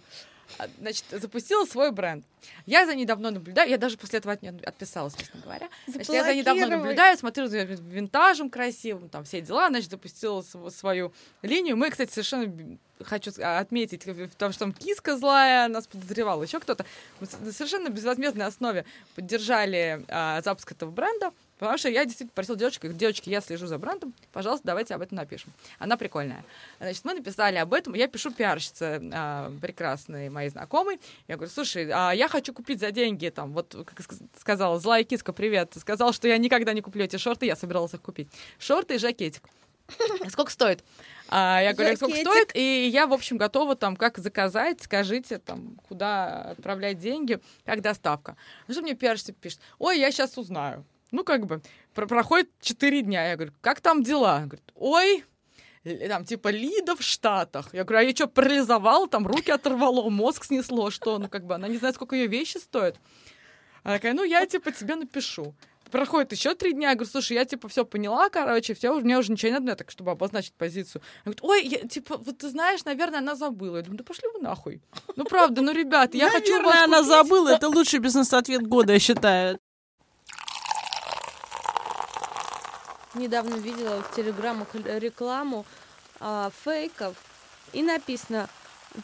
а, 0.59 0.67
значит, 0.79 1.05
запустила 1.11 1.65
свой 1.67 1.93
бренд. 1.93 2.25
Я 2.67 2.87
за 2.87 2.95
ней 2.95 3.05
давно 3.05 3.31
наблюдаю, 3.31 3.69
я 3.69 3.77
даже 3.79 3.99
после 3.99 4.19
этого 4.19 4.33
от 4.33 4.43
нее 4.43 4.59
отписалась, 4.65 5.15
честно 5.15 5.41
говоря. 5.41 5.69
Значит, 5.87 6.09
я 6.09 6.25
за 6.25 6.35
ней 6.35 6.43
давно 6.43 6.67
наблюдаю, 6.67 7.19
смотрю 7.19 7.47
за 7.49 7.63
винтажем 7.65 8.49
красивым, 8.49 9.09
там 9.09 9.25
все 9.25 9.41
дела, 9.41 9.69
значит, 9.69 9.91
запустила 9.91 10.41
св- 10.43 10.75
свою 10.75 11.13
линию. 11.43 11.77
Мы, 11.77 11.91
кстати, 11.91 12.11
совершенно 12.11 12.79
хочу 13.03 13.31
отметить, 13.43 14.07
в 14.07 14.35
том, 14.37 14.53
что 14.53 14.61
там 14.61 14.73
киска 14.73 15.17
злая 15.17 15.69
нас 15.69 15.87
подозревала, 15.87 16.43
еще 16.43 16.61
кто-то. 16.61 16.85
Мы 17.21 17.29
на 17.41 17.53
совершенно 17.53 17.89
безвозмездной 17.91 18.47
основе 18.47 18.85
поддержали 19.15 20.05
а, 20.09 20.41
запуск 20.43 20.73
этого 20.73 20.91
бренда, 20.91 21.33
потому 21.59 21.79
что 21.79 21.89
я 21.89 22.05
действительно 22.05 22.33
просила 22.35 22.57
девочек, 22.57 22.93
девочки, 22.93 23.31
я 23.31 23.41
слежу 23.41 23.67
за 23.67 23.79
брендом, 23.79 24.15
пожалуйста, 24.33 24.67
давайте 24.67 24.95
об 24.95 25.03
этом 25.03 25.17
напишем. 25.17 25.53
Она 25.79 25.97
прикольная. 25.97 26.45
Значит, 26.79 27.05
мы 27.05 27.15
написали 27.15 27.57
об 27.57 27.73
этом, 27.75 27.95
я 27.95 28.09
пишу 28.09 28.31
пиарщице 28.31 29.01
а, 29.13 29.53
прекрасной 29.61 30.29
моей 30.31 30.51
знакомой, 30.51 31.01
я 31.27 31.37
говорю, 31.37 31.51
слушай, 31.53 31.91
а 31.93 32.13
я 32.13 32.29
хочу 32.29 32.53
купить 32.53 32.81
за 32.81 32.91
деньги, 32.91 33.29
там, 33.29 33.53
вот, 33.53 33.75
как 33.85 33.99
ск- 34.01 34.29
сказала, 34.39 34.79
злая 34.79 35.05
киска, 35.05 35.33
привет, 35.33 35.73
сказала, 35.79 36.13
что 36.13 36.29
я 36.29 36.39
никогда 36.39 36.73
не 36.73 36.81
куплю 36.81 37.05
эти 37.05 37.17
шорты, 37.17 37.47
я 37.47 37.57
собиралась 37.57 37.95
их 37.95 38.03
купить. 38.03 38.29
Шорты 38.59 38.95
и 38.95 38.99
жакетик. 38.99 39.43
Сколько 40.29 40.51
стоит? 40.53 40.85
А, 41.29 41.61
я 41.63 41.73
говорю, 41.75 41.97
сколько 41.97 42.17
Жакетик. 42.17 42.33
стоит? 42.33 42.51
И 42.55 42.89
я, 42.89 43.07
в 43.07 43.13
общем, 43.13 43.37
готова 43.37 43.77
там 43.77 43.97
как 43.97 44.19
заказать, 44.19 44.83
скажите, 44.83 45.39
там, 45.39 45.77
куда 45.89 46.51
отправлять 46.53 46.99
деньги, 46.99 47.39
как 47.65 47.83
доставка. 47.83 48.37
Ну, 48.67 48.75
что 48.75 48.83
мне 48.83 48.95
пиарщица 48.95 49.33
пишет? 49.33 49.61
Ой, 49.79 49.99
я 49.99 50.11
сейчас 50.11 50.39
узнаю. 50.39 50.85
Ну, 51.11 51.25
как 51.25 51.47
бы, 51.47 51.61
про- 51.95 52.07
проходит 52.07 52.51
4 52.61 53.03
дня. 53.03 53.29
Я 53.31 53.37
говорю, 53.37 53.53
как 53.61 53.81
там 53.81 54.03
дела? 54.03 54.41
Говорит, 54.41 54.73
ой, 54.75 55.25
там, 56.09 56.25
типа, 56.25 56.49
Лида 56.49 56.97
в 56.97 57.03
Штатах. 57.03 57.71
Я 57.73 57.85
говорю, 57.85 58.01
а 58.01 58.03
ее 58.03 58.15
что, 58.15 58.27
парализовало, 58.27 59.09
там, 59.09 59.27
руки 59.27 59.51
оторвало, 59.51 60.09
мозг 60.11 60.45
снесло, 60.45 60.91
что? 60.91 61.19
Ну, 61.19 61.29
как 61.29 61.47
бы, 61.47 61.55
она 61.55 61.69
не 61.69 61.79
знает, 61.79 61.95
сколько 61.95 62.17
ее 62.17 62.27
вещи 62.27 62.59
стоят. 62.59 62.97
Она 63.83 63.95
такая, 63.95 64.13
ну, 64.13 64.25
я, 64.25 64.45
типа, 64.45 64.73
тебе 64.73 64.97
напишу. 64.97 65.55
Проходит 65.91 66.33
еще 66.33 66.55
три 66.55 66.75
дня, 66.75 66.91
я 66.91 66.95
говорю, 66.97 67.11
слушай, 67.11 67.33
я, 67.33 67.47
типа, 67.47 67.69
все 67.69 67.87
поняла, 67.87 68.29
короче, 68.29 68.75
все, 68.75 68.93
мне 69.01 69.17
уже 69.17 69.33
ничего 69.33 69.53
не 69.53 69.59
надо, 69.59 69.77
так, 69.77 69.91
чтобы 69.91 70.11
обозначить 70.11 70.53
позицию. 70.53 71.01
Она 71.25 71.33
говорит, 71.33 71.45
ой, 71.45 71.67
я, 71.67 71.89
типа, 71.89 72.19
вот 72.19 72.37
ты 72.39 72.51
знаешь, 72.51 72.85
наверное, 72.85 73.21
она 73.21 73.35
забыла. 73.35 73.77
Я 73.79 73.83
думаю, 73.83 73.97
да 73.99 74.05
пошли 74.05 74.29
вы 74.35 74.41
нахуй. 74.41 74.83
Ну, 75.17 75.25
правда, 75.25 75.63
ну, 75.63 75.73
ребят, 75.73 76.15
я 76.15 76.29
хочу 76.29 76.59
у 76.59 76.63
Наверное, 76.63 76.71
вас 76.73 76.85
она 76.85 77.03
забыла. 77.03 77.49
Это 77.49 77.69
лучший 77.69 78.01
бизнес-ответ 78.01 78.67
года, 78.67 78.93
я 78.93 78.99
считаю. 78.99 79.59
Недавно 83.15 83.57
видела 83.57 84.03
в 84.03 84.15
телеграммах 84.15 84.69
рекламу 84.75 85.65
а, 86.21 86.51
фейков, 86.65 87.17
и 87.73 87.83
написано, 87.83 88.49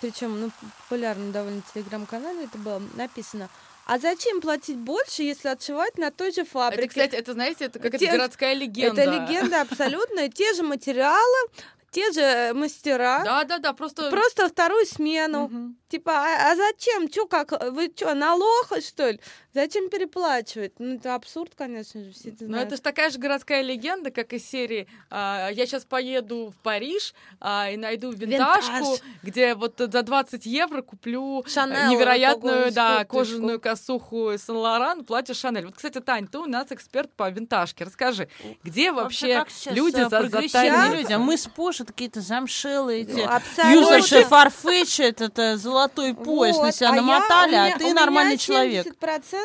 причем 0.00 0.40
ну, 0.40 0.50
популярном 0.82 1.32
довольно 1.32 1.62
телеграм-канале 1.72 2.44
это 2.44 2.58
было 2.58 2.82
написано, 2.94 3.48
а 3.86 3.98
зачем 3.98 4.40
платить 4.40 4.78
больше, 4.78 5.22
если 5.22 5.48
отшивать 5.48 5.98
на 5.98 6.10
той 6.10 6.32
же 6.32 6.44
фабрике? 6.44 6.82
Это, 6.82 6.88
кстати, 6.88 7.14
это, 7.16 7.32
знаете, 7.34 7.64
это 7.66 7.78
как 7.78 7.98
Те- 7.98 8.10
городская 8.10 8.54
легенда. 8.54 9.02
Это 9.02 9.10
легенда 9.10 9.60
абсолютно, 9.60 10.28
те 10.30 10.54
же 10.54 10.62
материалы, 10.62 11.50
те 11.90 12.10
же 12.12 12.52
мастера, 12.54 13.22
Да, 13.24 13.44
да, 13.44 13.58
да, 13.58 13.72
просто... 13.72 14.10
просто 14.10 14.48
вторую 14.48 14.84
смену. 14.86 15.74
Типа, 15.88 16.12
а, 16.12 16.52
а 16.52 16.56
зачем? 16.56 17.08
Чё, 17.08 17.26
как, 17.26 17.52
вы 17.72 17.92
что, 17.94 18.14
налоха, 18.14 18.80
что 18.80 19.10
ли? 19.10 19.20
Зачем 19.54 19.88
переплачивать? 19.88 20.72
Ну, 20.80 20.96
это 20.96 21.14
абсурд, 21.14 21.52
конечно 21.56 22.02
же, 22.02 22.10
все 22.10 22.30
это 22.30 22.42
Ну, 22.42 22.48
знают. 22.48 22.66
это 22.66 22.76
же 22.76 22.82
такая 22.82 23.10
же 23.10 23.18
городская 23.20 23.62
легенда, 23.62 24.10
как 24.10 24.32
из 24.32 24.44
серии 24.48 24.88
а, 25.10 25.48
«Я 25.52 25.64
сейчас 25.66 25.84
поеду 25.84 26.52
в 26.58 26.60
Париж 26.62 27.14
а, 27.40 27.70
и 27.70 27.76
найду 27.76 28.10
винтажку, 28.10 28.72
Винтаж. 28.72 28.98
где 29.22 29.54
вот 29.54 29.74
за 29.78 30.02
20 30.02 30.44
евро 30.46 30.82
куплю 30.82 31.44
Шанель, 31.46 31.86
невероятную, 31.88 32.64
вот 32.64 32.74
такую 32.74 32.74
да, 32.74 33.04
кожаную 33.04 33.60
косуху 33.60 34.32
из 34.32 34.44
Сен-Лоран, 34.44 35.04
платье 35.04 35.36
Шанель». 35.36 35.66
Вот, 35.66 35.76
кстати, 35.76 36.00
Тань, 36.00 36.26
ты 36.26 36.38
у 36.38 36.46
нас 36.46 36.72
эксперт 36.72 37.12
по 37.12 37.30
винтажке. 37.30 37.84
Расскажи, 37.84 38.28
где 38.64 38.90
вообще 38.90 39.34
как 39.38 39.50
сейчас, 39.50 39.72
люди 39.74 39.96
э, 39.98 40.08
за, 40.08 40.08
затарились? 40.22 40.98
люди, 41.02 41.12
а 41.12 41.18
мы 41.20 41.36
с 41.36 41.46
Пошей 41.46 41.86
какие-то 41.86 42.20
замшелые 42.20 43.02
эти. 43.02 43.12
Ну, 43.12 43.24
абсолютно. 43.24 43.94
Юзерши 43.94 44.22
Farfetch, 44.28 45.00
этот 45.04 45.38
э, 45.38 45.56
золотой 45.58 46.12
пояс 46.12 46.56
на 46.56 46.64
Вот, 46.64 46.74
себя 46.74 46.88
а 46.90 46.94
я- 46.96 47.00
намотали, 47.02 47.54
у 47.54 47.58
а 47.76 47.78
ты 47.78 47.94
нормальный 47.94 48.36
человек. 48.36 48.84
70% 48.86 49.43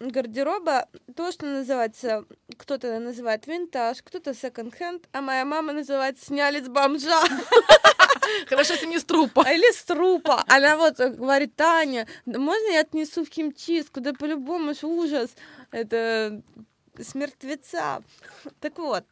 гардероба 0.00 0.88
то, 1.16 1.32
что 1.32 1.46
называется, 1.46 2.24
кто-то 2.56 2.98
называет 2.98 3.46
винтаж, 3.46 4.02
кто-то 4.02 4.34
секонд-хенд, 4.34 5.08
а 5.12 5.20
моя 5.20 5.44
мама 5.44 5.72
называет 5.72 6.20
сняли 6.22 6.60
с 6.60 6.68
бомжа 6.68 7.20
Хорошо, 8.48 8.74
если 8.74 8.86
не 8.86 8.98
с 8.98 9.04
трупа. 9.04 9.42
или 9.50 9.72
с 9.72 9.84
трупа. 9.84 10.44
Она 10.48 10.76
вот 10.76 10.98
говорит, 10.98 11.54
Таня, 11.56 12.06
можно 12.26 12.72
я 12.72 12.80
отнесу 12.80 13.24
в 13.24 13.28
химчистку? 13.28 14.00
Да 14.00 14.12
по-любому 14.12 14.74
ж 14.74 14.84
ужас. 14.84 15.30
Это 15.70 16.42
с 16.98 17.14
мертвеца. 17.14 18.02
Так 18.60 18.78
вот, 18.78 19.04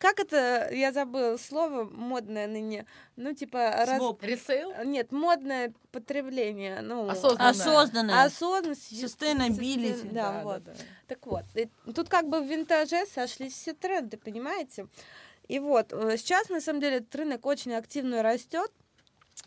как 0.00 0.18
это, 0.18 0.68
я 0.72 0.92
забыла 0.92 1.36
слово 1.36 1.84
модное 1.84 2.46
ныне, 2.46 2.86
ну, 3.16 3.34
типа... 3.34 3.58
раз-. 3.86 4.16
Ресейл? 4.22 4.72
Нет, 4.84 5.12
модное 5.12 5.74
потребление. 5.92 6.80
Ну, 6.80 7.06
Осознанное. 7.08 7.50
Осознанно. 7.50 8.22
Осознанность. 8.24 8.92
Sustainability. 8.92 10.02
sustain- 10.02 10.12
Да, 10.12 10.40
вот. 10.42 10.62
Так 11.06 11.26
вот, 11.26 11.44
и 11.54 11.68
тут 11.94 12.08
как 12.08 12.28
бы 12.28 12.40
в 12.40 12.46
винтаже 12.46 13.04
сошлись 13.12 13.52
все 13.52 13.74
тренды, 13.74 14.16
понимаете? 14.16 14.86
И 15.48 15.58
вот, 15.58 15.92
э, 15.92 16.16
сейчас, 16.16 16.48
на 16.48 16.60
самом 16.62 16.80
деле, 16.80 16.96
этот 16.96 17.14
рынок 17.16 17.44
очень 17.44 17.74
активно 17.74 18.22
растет. 18.22 18.72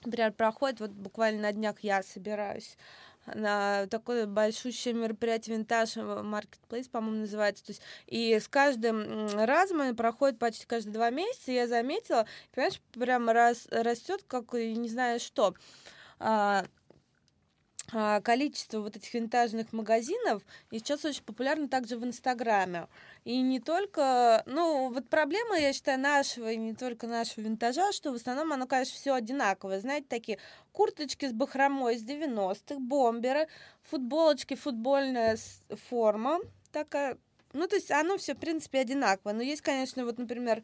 Например, 0.05 0.31
проходит, 0.33 0.81
вот 0.81 0.91
буквально 0.91 1.41
на 1.43 1.51
днях 1.51 1.77
я 1.81 2.03
собираюсь 2.03 2.77
на 3.25 3.87
такое 3.87 4.25
большущее 4.25 4.93
мероприятие 4.93 5.57
винтаж 5.57 5.95
маркетплейс, 5.95 6.87
по-моему, 6.87 7.21
называется. 7.21 7.65
То 7.65 7.71
есть, 7.71 7.81
и 8.07 8.39
с 8.39 8.47
каждым 8.47 9.27
разом 9.35 9.81
они 9.81 9.93
проходят 9.93 10.39
почти 10.39 10.65
каждые 10.65 10.93
два 10.93 11.09
месяца. 11.09 11.51
Я 11.51 11.67
заметила, 11.67 12.25
понимаешь, 12.53 12.81
прям 12.93 13.29
рас, 13.29 13.67
растет, 13.71 14.23
как 14.27 14.53
не 14.53 14.89
знаю 14.89 15.19
что. 15.19 15.53
А, 16.19 16.65
количество 18.23 18.79
вот 18.79 18.95
этих 18.95 19.13
винтажных 19.13 19.73
магазинов 19.73 20.41
и 20.71 20.79
сейчас 20.79 21.05
очень 21.05 21.23
популярно 21.23 21.67
также 21.67 21.97
в 21.97 22.03
Инстаграме. 22.03 22.87
И 23.25 23.39
не 23.41 23.59
только, 23.59 24.43
ну, 24.45 24.89
вот 24.91 25.09
проблема, 25.09 25.57
я 25.57 25.73
считаю, 25.73 25.99
нашего 25.99 26.51
и 26.51 26.57
не 26.57 26.73
только 26.73 27.07
нашего 27.07 27.43
винтажа, 27.43 27.91
что 27.91 28.11
в 28.11 28.15
основном 28.15 28.53
оно, 28.53 28.67
конечно, 28.67 28.95
все 28.95 29.13
одинаковое. 29.13 29.79
Знаете, 29.79 30.07
такие 30.09 30.39
курточки 30.71 31.27
с 31.27 31.33
бахромой 31.33 31.95
из 31.95 32.03
90-х, 32.03 32.79
бомберы, 32.79 33.47
футболочки, 33.83 34.55
футбольная 34.55 35.37
форма 35.89 36.39
такая. 36.71 37.17
Ну, 37.53 37.67
то 37.67 37.75
есть 37.75 37.91
оно 37.91 38.17
все, 38.17 38.33
в 38.33 38.39
принципе, 38.39 38.79
одинаковое. 38.79 39.33
Но 39.33 39.43
есть, 39.43 39.61
конечно, 39.61 40.05
вот, 40.05 40.17
например, 40.17 40.63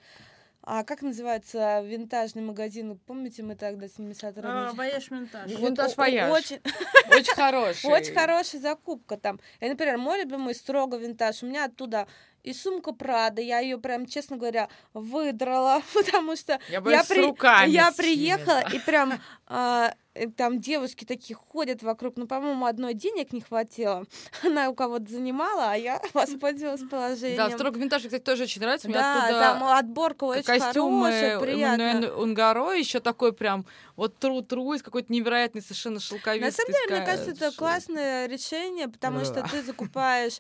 а 0.72 0.84
как 0.84 1.02
называется 1.02 1.82
винтажный 1.82 2.42
магазин? 2.44 2.98
Помните, 3.08 3.42
мы 3.44 3.56
тогда 3.56 3.88
с 3.88 3.98
ними 3.98 4.12
А, 4.12 4.16
сотрудничали? 4.16 4.76
Voyage 4.76 5.12
Vintage. 5.12 5.52
Вот 5.52 5.70
Вот 5.70 5.80
аж 5.80 5.92
о- 5.94 5.96
вояж. 5.96 6.32
Очень, 6.32 6.62
Очень 7.10 7.34
хороший. 7.36 7.92
очень 7.92 8.14
хорошая 8.14 8.62
закупка 8.62 9.18
там. 9.18 9.40
И, 9.60 9.68
например, 9.68 9.98
мой 9.98 10.20
любимый 10.22 10.54
Strogo 10.56 10.98
Vintage. 10.98 11.42
У 11.44 11.48
меня 11.48 11.66
оттуда 11.66 12.08
и 12.44 12.54
сумка 12.54 12.94
Прада, 12.94 13.42
я 13.42 13.60
ее 13.60 13.78
прям, 13.78 14.06
честно 14.06 14.38
говоря, 14.38 14.70
выдрала, 14.94 15.82
потому 15.94 16.36
что 16.36 16.60
Я 16.70 17.04
с 17.04 17.08
при- 17.08 17.72
я 17.72 17.92
приехала, 17.92 18.64
и 18.74 18.80
прям 18.80 19.20
а, 19.48 19.94
там 20.36 20.60
девушки 20.60 21.06
такие 21.06 21.36
ходят 21.36 21.84
вокруг, 21.84 22.18
ну, 22.18 22.28
по-моему, 22.28 22.66
одной 22.66 22.94
денег 22.94 23.32
не 23.32 23.42
хватило. 23.42 24.06
Она 24.44 24.70
у 24.70 24.76
кого-то 24.76 25.10
занимала, 25.10 25.72
а 25.72 25.76
я 25.76 26.02
воспользовалась 26.14 26.82
положением. 26.90 27.50
Да, 27.50 27.52
строго 27.52 27.80
винтаж, 27.80 28.04
кстати, 28.04 28.22
тоже 28.22 28.44
очень 28.44 28.62
нравится. 28.62 28.88
Мне 28.88 28.98
Да, 28.98 29.26
оттуда 29.26 29.40
там 29.40 29.64
отборка 29.64 30.24
очень 30.26 30.44
костюмы 30.44 31.12
хорошая, 31.12 31.40
приятно. 31.40 32.14
Унгаро 32.16 32.72
еще 32.72 33.00
такой 33.00 33.34
прям 33.34 33.66
вот 33.96 34.18
тру-тру 34.18 34.74
из 34.74 34.84
какой-то 34.84 35.12
невероятной 35.12 35.62
совершенно 35.62 36.00
шелковистой 36.00 36.40
На 36.40 36.52
самом 36.52 36.72
деле, 36.72 36.98
мне 36.98 37.06
кажется, 37.06 37.32
это 37.32 37.56
классное 37.58 38.28
решение, 38.28 38.88
потому 38.88 39.24
что 39.26 39.44
ты 39.44 39.62
закупаешь 39.62 40.40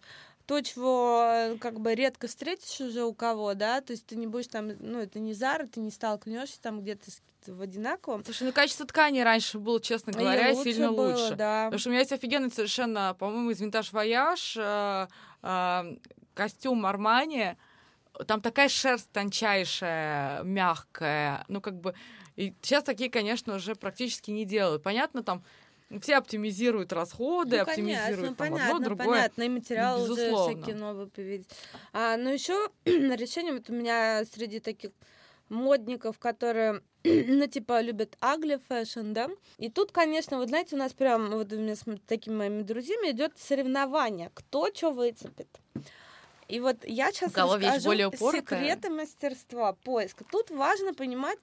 то, 0.49 0.61
чего 0.61 1.21
э, 1.31 1.57
как 1.59 1.79
бы 1.79 1.93
редко 1.93 2.25
встретишь 2.27 2.81
уже 2.81 3.03
у 3.03 3.13
кого, 3.13 3.53
да, 3.53 3.81
то 3.81 3.91
есть 3.93 4.07
ты 4.07 4.15
не 4.15 4.25
будешь 4.25 4.47
там, 4.47 4.71
ну, 4.79 4.97
это 4.99 5.19
не 5.19 5.33
Зара, 5.33 5.67
ты 5.67 5.79
не 5.79 5.91
столкнешься 5.91 6.59
там 6.59 6.81
где-то 6.81 7.11
с- 7.11 7.21
в 7.45 7.61
одинаковом. 7.61 8.25
Слушай, 8.25 8.47
ну 8.47 8.51
качество 8.51 8.87
ткани 8.87 9.19
раньше 9.21 9.59
было, 9.59 9.79
честно 9.79 10.09
И 10.09 10.13
говоря, 10.15 10.49
лучше 10.53 10.73
сильно 10.73 10.91
было, 10.91 11.11
лучше. 11.11 11.35
да. 11.35 11.65
Потому 11.65 11.79
что 11.79 11.89
у 11.89 11.91
меня 11.91 11.99
есть 11.99 12.11
офигенный 12.11 12.51
совершенно, 12.51 13.15
по-моему, 13.19 13.51
из 13.51 13.61
винтаж 13.61 13.93
вояж 13.93 14.57
э, 14.57 15.07
э, 15.43 15.83
костюм 16.33 16.83
Армани. 16.87 17.55
Там 18.25 18.41
такая 18.41 18.69
шерсть 18.69 19.11
тончайшая, 19.11 20.41
мягкая. 20.43 21.45
Ну, 21.47 21.61
как 21.61 21.79
бы... 21.79 21.93
И 22.35 22.55
сейчас 22.63 22.83
такие, 22.83 23.11
конечно, 23.11 23.53
уже 23.55 23.75
практически 23.75 24.31
не 24.31 24.45
делают. 24.45 24.81
Понятно, 24.81 25.21
там 25.23 25.43
все 26.01 26.17
оптимизируют 26.17 26.93
расходы, 26.93 27.57
Ну, 27.57 27.63
оптимизируют 27.63 28.37
там 28.37 28.51
понятно, 28.51 28.75
одно, 28.75 28.85
другое. 28.85 29.07
понятно, 29.07 29.43
и 29.43 29.49
материалы 29.49 30.03
уже 30.03 30.15
безусловно. 30.15 30.55
всякие 30.57 30.75
новые 30.75 31.07
появились. 31.07 31.47
А, 31.93 32.17
ну 32.17 32.29
еще 32.31 32.69
решением 32.85 33.55
вот 33.55 33.69
у 33.69 33.73
меня 33.73 34.23
среди 34.31 34.59
таких 34.59 34.91
модников, 35.49 36.19
которые 36.19 36.81
ну, 37.03 37.47
типа, 37.47 37.81
любят 37.81 38.17
ugly 38.21 38.61
fashion, 38.69 39.13
да. 39.13 39.29
И 39.57 39.69
тут, 39.69 39.91
конечно, 39.91 40.37
вот 40.37 40.49
знаете, 40.49 40.75
у 40.75 40.79
нас 40.79 40.93
прям 40.93 41.31
вот 41.31 41.51
у 41.53 41.57
меня 41.57 41.75
с 41.75 41.83
такими 42.07 42.35
моими 42.35 42.61
друзьями 42.61 43.11
идет 43.11 43.33
соревнование, 43.39 44.31
кто 44.33 44.69
что 44.73 44.91
выцепит. 44.91 45.47
И 46.49 46.59
вот 46.59 46.77
я 46.83 47.11
сейчас 47.11 47.35
расскажу 47.35 47.85
более 47.85 48.09
секреты 48.11 48.89
мастерства 48.89 49.73
поиска. 49.73 50.25
Тут 50.31 50.49
важно 50.49 50.95
понимать, 50.95 51.37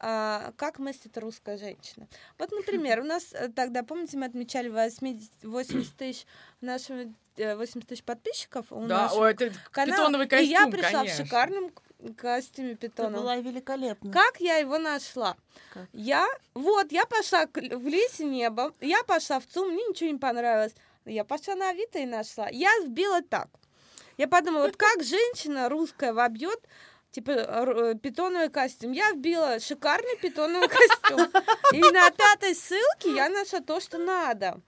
как 0.00 0.78
мыслит 0.78 1.16
русская 1.18 1.58
женщина. 1.58 2.08
Вот, 2.38 2.50
например, 2.52 3.00
у 3.00 3.04
нас 3.04 3.32
э, 3.32 3.48
тогда, 3.54 3.82
помните, 3.82 4.16
мы 4.16 4.26
отмечали 4.26 4.68
80, 4.68 5.30
80 5.42 5.96
тысяч 5.96 6.26
нашего 6.60 7.12
80 7.36 7.76
э, 7.76 7.86
тысяч 7.86 8.02
подписчиков 8.02 8.66
у 8.70 8.86
да, 8.86 9.02
нашего 9.02 9.26
о, 9.26 9.30
это 9.30 9.52
канала. 9.70 10.26
костюм, 10.26 10.38
И 10.38 10.44
я 10.50 10.66
пришла 10.68 11.00
конечно. 11.00 11.24
в 11.24 11.26
шикарном 11.26 11.72
костюме 12.16 12.74
питона. 12.76 13.10
Ты 13.10 13.22
была 13.22 13.36
великолепна. 13.36 14.12
Как 14.12 14.40
я 14.40 14.56
его 14.56 14.78
нашла? 14.78 15.36
Как? 15.72 15.86
Я, 15.92 16.26
вот, 16.54 16.92
я 16.92 17.04
пошла 17.06 17.46
в 17.46 17.86
лесе 17.86 18.24
небо, 18.24 18.72
я 18.80 19.02
пошла 19.04 19.40
в 19.40 19.46
ЦУМ, 19.46 19.68
мне 19.68 19.86
ничего 19.86 20.10
не 20.10 20.18
понравилось. 20.18 20.74
Я 21.04 21.24
пошла 21.24 21.54
на 21.54 21.70
Авито 21.70 21.98
и 21.98 22.06
нашла. 22.06 22.48
Я 22.50 22.70
вбила 22.84 23.22
так. 23.22 23.48
Я 24.16 24.28
подумала, 24.28 24.66
вот 24.66 24.76
как 24.76 25.02
женщина 25.02 25.68
русская 25.68 26.12
вобьет 26.12 26.60
типа 27.10 27.30
э, 27.30 27.94
питоновый 28.02 28.50
костюм. 28.50 28.92
Я 28.92 29.12
вбила 29.12 29.58
шикарный 29.60 30.16
питоновый 30.16 30.68
костюм. 30.68 31.20
И 31.72 31.80
на 31.80 32.10
пятой 32.10 32.54
ссылке 32.54 33.14
я 33.14 33.28
нашла 33.28 33.60
то, 33.60 33.80
что 33.80 33.98
надо. 33.98 34.60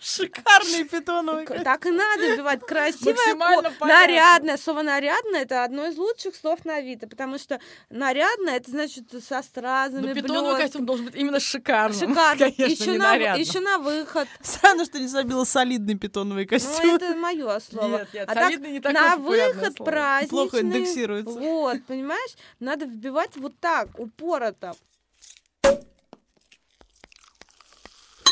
Шикарный 0.00 0.84
питоновый 0.84 1.44
костюм. 1.44 1.64
Так 1.64 1.84
и 1.84 1.90
надо 1.90 2.32
вбивать. 2.32 2.60
Красивое, 2.60 3.62
нарядное. 3.80 4.56
Слово 4.56 4.82
нарядное 4.82 5.42
это 5.42 5.62
одно 5.62 5.86
из 5.86 5.96
лучших 5.98 6.34
слов 6.34 6.64
на 6.64 6.76
Авито, 6.76 7.06
потому 7.06 7.38
что 7.38 7.60
нарядное 7.90 8.56
это 8.56 8.70
значит 8.70 9.04
со 9.22 9.42
стразами, 9.42 10.06
Но 10.06 10.14
питоновый 10.14 10.56
костюм 10.56 10.86
должен 10.86 11.06
быть 11.06 11.14
именно 11.14 11.38
шикарным. 11.38 12.10
Шикарный. 12.10 12.52
Конечно, 12.56 12.90
еще, 12.90 12.98
на, 12.98 13.14
еще 13.14 13.60
на 13.60 13.78
выход. 13.78 14.26
Странно, 14.40 14.86
что 14.86 14.98
не 14.98 15.06
забила 15.06 15.44
солидный 15.44 15.98
питоновый 15.98 16.44
ну, 16.44 16.48
костюм. 16.48 16.86
Ну, 16.86 16.96
это 16.96 17.14
мое 17.16 17.60
слово. 17.60 17.98
Нет, 17.98 18.08
нет, 18.14 18.28
а 18.28 18.34
солидный 18.34 18.80
так, 18.80 18.92
не 18.94 18.98
такое 18.98 19.10
На 19.10 19.16
выход 19.16 19.76
праздничный. 19.76 20.30
Плохо 20.30 20.60
индексируется. 20.62 21.38
Вот, 21.38 21.84
понимаешь? 21.84 22.30
Надо 22.58 22.86
вбивать 22.86 23.36
вот 23.36 23.52
так, 23.60 23.88
упорото. 23.98 24.74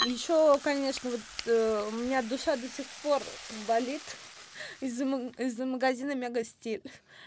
Еще, 0.06 0.58
конечно, 0.62 1.10
вот 1.10 1.20
э, 1.46 1.88
у 1.88 1.92
меня 1.92 2.22
душа 2.22 2.56
до 2.56 2.68
сих 2.68 2.86
пор 3.02 3.22
болит 3.66 4.02
из-за 4.80 5.04
из 5.38 5.58
магазина 5.58 6.14
Мегастиль. 6.14 6.82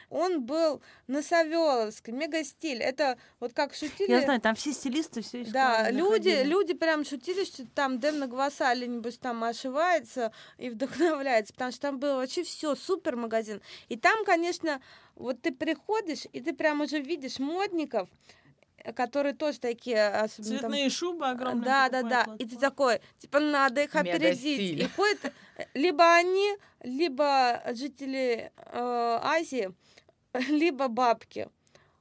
Он 0.10 0.44
был 0.44 0.82
на 1.08 1.22
Савеловской, 1.22 2.13
Мегастиль. 2.13 2.82
Это 2.82 3.18
вот 3.40 3.54
как 3.54 3.74
шутили... 3.74 4.10
Я 4.10 4.22
знаю, 4.22 4.40
там 4.42 4.56
все 4.56 4.72
стилисты 4.72 5.22
все 5.22 5.42
еще 5.42 5.51
Да, 5.51 5.90
люди, 5.92 6.44
люди 6.44 6.74
прям 6.74 7.04
шутили, 7.06 7.44
что 7.44 7.66
там 7.68 8.00
Демна 8.00 8.28
Гвасали, 8.28 8.86
нибудь 8.86 9.20
там 9.20 9.44
ошивается 9.44 10.32
и 10.58 10.70
вдохновляется, 10.70 11.54
потому 11.54 11.72
что 11.72 11.82
там 11.82 12.00
было 12.00 12.16
вообще 12.16 12.44
все 12.44 12.75
супер 12.75 13.16
магазин. 13.16 13.62
И 13.90 13.98
там, 13.98 14.24
конечно, 14.25 14.82
вот 15.16 15.42
ты 15.42 15.51
приходишь, 15.51 16.25
и 16.32 16.42
ты 16.42 16.54
прям 16.54 16.82
уже 16.82 17.00
видишь 17.00 17.40
модников, 17.40 18.10
которые 18.96 19.34
тоже 19.34 19.60
такие 19.60 20.08
особенно 20.08 20.60
цветные 20.60 20.84
там... 20.84 20.92
шубы 20.92 21.28
огромные 21.28 21.66
да 21.66 21.90
да 21.90 22.04
да. 22.04 22.28
И 22.40 22.46
ты 22.46 22.58
такой 22.58 23.02
типа 23.20 23.40
надо 23.40 23.84
их 23.84 23.96
опередить. 23.96 24.80
и 24.80 24.88
ходят 24.88 25.34
либо 25.74 26.14
они 26.14 26.56
либо 26.82 27.62
жители 27.74 28.52
э, 28.56 29.20
Азии 29.22 29.74
либо 30.34 30.88
бабки. 30.88 31.50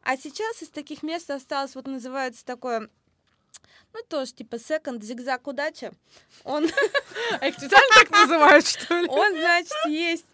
А 0.02 0.16
сейчас 0.16 0.62
из 0.62 0.70
таких 0.70 1.02
мест 1.02 1.30
осталось 1.30 1.74
вот 1.74 1.86
называется 1.86 2.44
такое 2.44 2.88
ну, 3.92 4.00
тоже 4.08 4.32
типа 4.32 4.58
секонд, 4.58 5.02
зигзаг 5.02 5.46
удачи. 5.46 5.90
Он... 6.44 6.68
А 7.40 7.46
их 7.46 7.54
специально 7.54 7.94
так 7.96 8.10
называют, 8.10 8.66
что 8.66 9.00
ли? 9.00 9.08
Он, 9.10 9.32
значит, 9.32 9.72
есть 9.86 10.26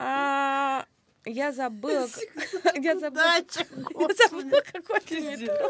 а, 0.00 0.84
я 1.28 1.52
забыла. 1.52 2.08
Я 2.74 2.98
забыла. 2.98 3.36
Я 3.36 4.08
забыла 4.28 4.62
какое-то 4.72 5.20
метро. 5.20 5.68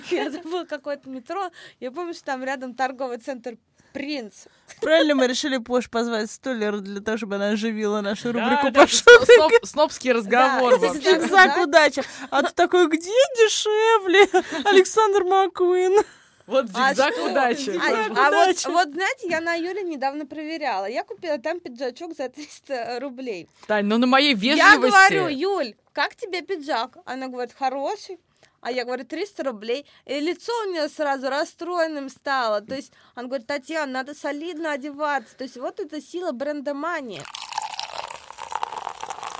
Я 0.10 0.30
забыла 0.30 0.64
какое-то 0.64 1.08
метро. 1.08 1.50
Я 1.78 1.90
помню, 1.90 2.14
что 2.14 2.24
там 2.24 2.44
рядом 2.44 2.74
торговый 2.74 3.18
центр 3.18 3.56
Принц. 3.92 4.44
Правильно 4.80 5.16
мы 5.16 5.26
решили 5.26 5.58
Пош 5.58 5.90
позвать 5.90 6.30
Столлер 6.30 6.78
для 6.78 7.00
того, 7.00 7.18
чтобы 7.18 7.34
она 7.34 7.48
оживила 7.48 8.00
нашу 8.00 8.30
рубрику 8.30 8.70
да, 8.70 8.82
по 8.82 8.86
сноп, 8.86 9.52
Снобский 9.64 10.12
разговор 10.12 10.78
да, 10.78 10.86
вообще. 10.86 11.10
Зигзаг 11.10 11.56
удачи. 11.58 12.02
А 12.30 12.44
ты 12.44 12.52
такой, 12.54 12.86
где 12.86 13.10
дешевле? 13.36 14.28
Александр 14.64 15.24
Маккуин. 15.24 16.04
Вот 16.50 16.66
зигзаг 16.66 17.14
а 17.16 17.30
удачи. 17.30 17.70
А, 17.70 18.26
а 18.26 18.30
вот, 18.30 18.64
вот, 18.66 18.92
знаете, 18.92 19.28
я 19.28 19.40
на 19.40 19.54
Юле 19.54 19.82
недавно 19.82 20.26
проверяла. 20.26 20.86
Я 20.86 21.04
купила 21.04 21.38
там 21.38 21.60
пиджачок 21.60 22.16
за 22.16 22.28
300 22.28 22.98
рублей. 23.00 23.48
Тань, 23.68 23.86
ну 23.86 23.98
на 23.98 24.06
моей 24.08 24.34
вежливости... 24.34 24.58
Я 24.58 24.78
говорю, 24.78 25.28
Юль, 25.28 25.74
как 25.92 26.16
тебе 26.16 26.42
пиджак? 26.42 26.96
Она 27.04 27.28
говорит, 27.28 27.54
хороший. 27.56 28.18
А 28.62 28.72
я 28.72 28.84
говорю, 28.84 29.04
300 29.04 29.44
рублей. 29.44 29.86
И 30.06 30.18
лицо 30.18 30.52
у 30.66 30.72
нее 30.72 30.88
сразу 30.88 31.30
расстроенным 31.30 32.08
стало. 32.08 32.60
То 32.60 32.74
есть 32.74 32.92
он 33.14 33.28
говорит, 33.28 33.46
Татьяна, 33.46 33.92
надо 33.92 34.14
солидно 34.14 34.72
одеваться. 34.72 35.36
То 35.36 35.44
есть 35.44 35.56
вот 35.56 35.78
это 35.78 36.00
сила 36.02 36.32
бренда 36.32 36.74
Мани. 36.74 37.20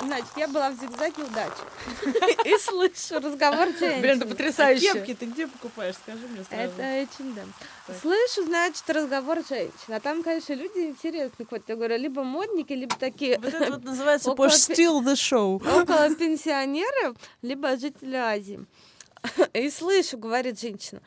Значит, 0.00 0.30
я 0.36 0.48
была 0.48 0.70
в 0.70 0.80
зигзаге 0.80 1.22
удачи. 1.24 2.44
И 2.46 2.58
слышу 2.58 3.20
разговор 3.20 3.68
женщин. 3.78 4.00
Блин, 4.00 4.16
это 4.16 4.26
потрясающе. 4.26 4.90
А 4.90 4.94
кепки 4.94 5.14
ты 5.14 5.26
где 5.26 5.46
покупаешь? 5.46 5.94
Скажи 5.96 6.26
мне 6.26 6.42
сразу. 6.44 6.62
Это 6.62 6.82
H&M. 6.82 7.52
Слышу, 8.00 8.44
значит, 8.46 8.88
разговор 8.88 9.38
женщин. 9.46 9.72
А 9.88 10.00
там, 10.00 10.22
конечно, 10.22 10.54
люди 10.54 10.78
интересные 10.78 11.46
ходят. 11.46 11.68
Я 11.68 11.76
говорю, 11.76 11.98
либо 11.98 12.24
модники, 12.24 12.72
либо 12.72 12.94
такие... 12.96 13.38
Вот 13.38 13.52
это 13.52 13.72
вот 13.72 13.84
называется 13.84 14.32
Пош 14.34 14.52
Still 14.52 15.02
the 15.04 15.14
Show. 15.14 15.56
Около 15.82 16.14
пенсионеров, 16.14 17.16
либо 17.42 17.76
жители 17.76 18.16
Азии. 18.16 18.64
И 19.52 19.68
слышу, 19.68 20.16
говорит 20.16 20.58
женщина, 20.58 21.02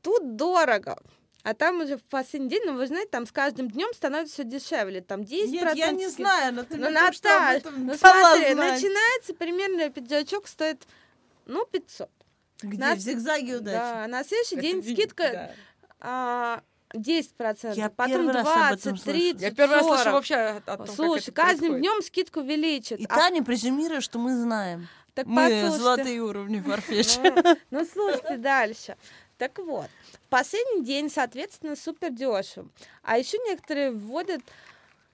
тут 0.00 0.36
дорого. 0.36 0.96
А 1.44 1.54
там 1.54 1.80
уже 1.80 1.96
в 1.96 2.04
последний 2.04 2.48
день, 2.48 2.62
ну 2.66 2.76
вы 2.76 2.86
знаете, 2.86 3.08
там 3.10 3.26
с 3.26 3.32
каждым 3.32 3.68
днем 3.68 3.88
становится 3.94 4.34
все 4.34 4.44
дешевле. 4.44 5.00
Там 5.00 5.22
10%. 5.22 5.46
Нет, 5.48 5.74
я 5.74 5.90
не 5.90 6.08
знаю, 6.08 6.54
но 6.54 6.62
ты 6.62 6.76
ну, 6.76 6.88
Наташ, 6.90 7.20
ну 7.76 7.94
смотри, 7.94 8.54
начинается 8.54 9.34
примерно 9.34 9.90
пиджачок 9.90 10.46
стоит, 10.46 10.86
ну, 11.46 11.66
500. 11.66 12.08
Где? 12.62 12.78
На... 12.78 12.94
В 12.94 12.98
зигзаге 12.98 13.56
удачи. 13.56 13.74
Да, 13.74 14.06
на 14.06 14.22
следующий 14.22 14.54
Это 14.54 14.62
день 14.62 14.80
видно, 14.80 14.94
скидка 14.94 15.32
да. 15.32 15.50
а, 15.98 16.62
10%, 16.94 17.74
я 17.74 17.90
потом 17.90 18.30
20, 18.30 19.02
30, 19.02 19.40
Я 19.42 19.50
первый 19.50 19.80
40. 19.80 19.90
раз 19.90 20.02
слышу 20.02 20.12
вообще 20.12 20.34
о 20.64 20.76
том, 20.76 20.86
Слушай, 20.86 21.32
каждым 21.32 21.78
днем 21.78 22.02
скидку 22.02 22.40
увеличат. 22.40 23.00
И 23.00 23.06
а... 23.06 23.16
Таня 23.16 23.42
презюмирует, 23.42 24.04
что 24.04 24.18
мы 24.18 24.36
знаем. 24.36 24.88
Так 25.14 25.26
мы 25.26 25.42
послушайте. 25.42 25.78
золотые 25.78 26.22
уровни 26.22 26.62
Farfetch. 26.62 27.58
Ну, 27.70 27.80
ну, 27.80 27.86
слушайте 27.86 28.36
дальше. 28.38 28.96
Так 29.38 29.58
вот, 29.58 29.88
последний 30.30 30.84
день, 30.84 31.10
соответственно, 31.10 31.76
супер 31.76 32.10
дешево. 32.10 32.68
А 33.02 33.18
еще 33.18 33.38
некоторые 33.38 33.90
вводят... 33.90 34.42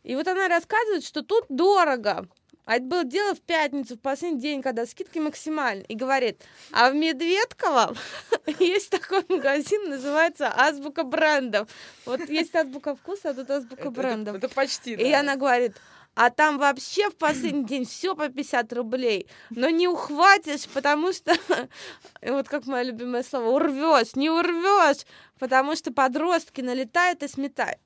И 0.05 0.15
вот 0.15 0.27
она 0.29 0.49
рассказывает, 0.49 1.05
что 1.05 1.23
тут 1.23 1.45
дорого. 1.49 2.27
А 2.69 2.77
это 2.77 2.85
было 2.85 3.03
дело 3.03 3.35
в 3.35 3.41
пятницу, 3.41 3.97
в 3.97 4.01
последний 4.01 4.41
день, 4.41 4.61
когда 4.61 4.85
скидки 4.85 5.19
максимальны. 5.19 5.87
И 5.89 5.95
говорит, 5.95 6.43
а 6.71 6.91
в 6.91 6.95
Медведково 6.95 7.97
есть 8.59 8.91
такой 8.91 9.25
магазин, 9.31 9.89
называется 9.89 10.53
Азбука 10.55 11.03
брендов. 11.03 11.71
Вот 12.05 12.29
есть 12.29 12.55
азбука 12.55 12.95
вкуса, 12.95 13.31
а 13.31 13.35
тут 13.35 13.51
азбука 13.51 13.91
брендов. 13.91 14.37
Это, 14.37 14.51
почти, 14.51 14.93
И 14.93 15.11
она 15.13 15.37
говорит, 15.37 15.77
а 16.21 16.31
там 16.31 16.59
вообще 16.59 17.11
в 17.11 17.17
последний 17.17 17.65
день 17.65 17.85
все 17.85 18.17
по 18.17 18.29
50 18.29 18.73
рублей. 18.73 19.29
Но 19.51 19.69
не 19.69 19.87
ухватишь, 19.87 20.67
потому 20.67 21.13
что, 21.13 21.33
вот 22.23 22.49
как 22.49 22.67
мое 22.67 22.83
любимое 22.83 23.23
слово, 23.23 23.51
урвешь, 23.51 24.17
не 24.17 24.29
урвешь, 24.29 25.07
потому 25.39 25.77
что 25.77 25.93
подростки 25.93 26.61
налетают 26.61 27.23
и 27.23 27.29
сметают. 27.29 27.79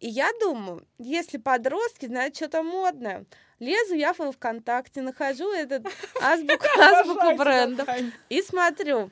И 0.00 0.08
я 0.08 0.30
думаю, 0.40 0.86
если 0.98 1.36
подростки, 1.36 2.06
значит, 2.06 2.36
что-то 2.36 2.62
модное. 2.62 3.26
Лезу 3.58 3.94
я 3.94 4.14
в 4.14 4.32
ВКонтакте, 4.32 5.02
нахожу 5.02 5.52
этот 5.52 5.86
азбуку, 6.22 6.66
азбуку 6.80 7.36
брендов 7.36 7.86
и 8.30 8.40
смотрю. 8.40 9.10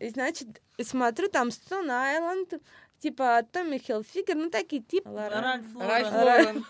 И, 0.00 0.08
значит, 0.08 0.60
смотрю, 0.82 1.28
там 1.28 1.50
Stone 1.50 1.86
Island, 1.86 2.60
типа 3.02 3.42
Томми 3.50 3.78
Хилфигер, 3.78 4.36
ну 4.36 4.50
такие 4.50 4.80
типа 4.82 5.10
Ральф 5.74 6.12
Лорен. 6.12 6.64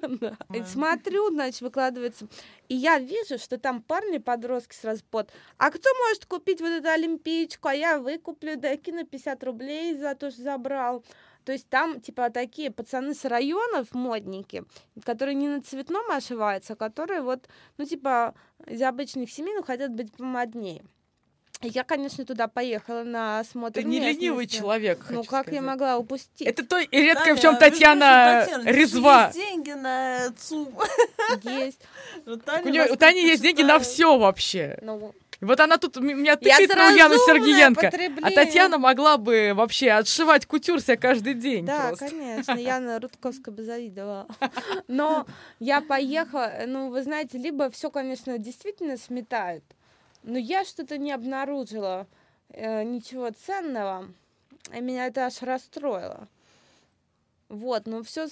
да. 0.20 0.36
Смотрю, 0.64 1.30
значит, 1.30 1.60
выкладывается. 1.60 2.26
И 2.68 2.74
я 2.74 2.98
вижу, 2.98 3.38
что 3.38 3.58
там 3.58 3.82
парни, 3.82 4.18
подростки 4.18 4.74
сразу 4.74 5.04
под. 5.10 5.30
А 5.58 5.70
кто 5.70 5.88
может 6.06 6.24
купить 6.24 6.60
вот 6.60 6.70
эту 6.70 6.88
олимпийчику? 6.88 7.68
А 7.68 7.74
я 7.74 7.98
выкуплю, 7.98 8.56
да 8.56 8.76
кину 8.76 9.04
50 9.04 9.44
рублей 9.44 9.96
за 9.96 10.14
то, 10.14 10.30
что 10.30 10.42
забрал. 10.42 11.04
То 11.44 11.52
есть 11.52 11.68
там, 11.68 12.00
типа, 12.00 12.30
такие 12.30 12.70
пацаны 12.70 13.12
с 13.12 13.26
районов, 13.26 13.92
модники, 13.92 14.64
которые 15.04 15.34
не 15.34 15.48
на 15.48 15.60
цветном 15.60 16.10
ошиваются, 16.10 16.72
а 16.72 16.76
которые 16.76 17.20
вот, 17.20 17.48
ну, 17.76 17.84
типа, 17.84 18.34
из 18.66 18.80
обычных 18.80 19.30
семей, 19.30 19.54
но 19.54 19.62
хотят 19.62 19.92
быть 19.92 20.16
помоднее. 20.16 20.82
Я, 21.62 21.82
конечно, 21.84 22.24
туда 22.26 22.46
поехала 22.46 23.04
на 23.04 23.40
осмотр 23.40 23.80
Ты 23.80 23.84
не 23.84 23.98
ленивый 23.98 24.40
местности. 24.44 24.56
человек, 24.58 24.98
Ну, 25.08 25.18
хочу 25.18 25.30
как 25.30 25.46
я 25.46 25.52
сказать. 25.54 25.62
могла 25.66 25.98
упустить? 25.98 26.46
Это 26.46 26.64
то 26.66 26.78
и 26.78 26.86
редко 27.00 27.22
в 27.22 27.24
Таня, 27.26 27.40
чем 27.40 27.56
Татьяна 27.56 28.46
резва. 28.64 29.26
Есть 29.26 29.38
деньги 29.38 29.70
на 29.70 30.30
ЦУМ. 30.36 30.74
Есть. 31.44 31.80
У 32.26 32.36
Тани 32.96 33.22
есть 33.22 33.42
деньги 33.42 33.62
на 33.62 33.78
все 33.78 34.18
вообще. 34.18 34.78
Ну, 34.82 35.14
Вот 35.40 35.58
она 35.60 35.78
тут 35.78 35.96
меня 35.96 36.32
Я 36.32 36.36
тыкает 36.36 36.70
за 36.70 36.76
на 36.76 36.90
Ульяну 36.92 37.14
Сергеенко. 37.16 37.90
А. 38.22 38.30
Татьяна 38.30 38.76
могла 38.78 39.16
бы 39.16 39.52
вообще 39.54 39.90
отшивать 39.92 40.44
кутюр 40.46 40.80
себе 40.80 40.96
каждый 40.98 41.32
день 41.34 41.64
Да, 41.64 41.88
просто. 41.88 42.08
конечно, 42.10 42.52
я 42.58 42.78
на 42.78 43.00
Рудковской 43.00 43.52
бы 43.54 43.62
завидовала. 43.62 44.26
Но 44.88 45.26
я 45.60 45.80
поехала, 45.80 46.52
ну, 46.66 46.90
вы 46.90 47.02
знаете, 47.02 47.38
либо 47.38 47.70
все, 47.70 47.90
конечно, 47.90 48.36
действительно 48.38 48.96
сметают, 48.98 49.64
но 50.24 50.38
я 50.38 50.64
что-то 50.64 50.98
не 50.98 51.12
обнаружила 51.12 52.06
э, 52.48 52.82
ничего 52.82 53.30
ценного, 53.30 54.08
и 54.74 54.80
меня 54.80 55.06
это 55.06 55.26
аж 55.26 55.42
расстроило. 55.42 56.28
Вот, 57.48 57.86
ну 57.86 58.02
все, 58.02 58.26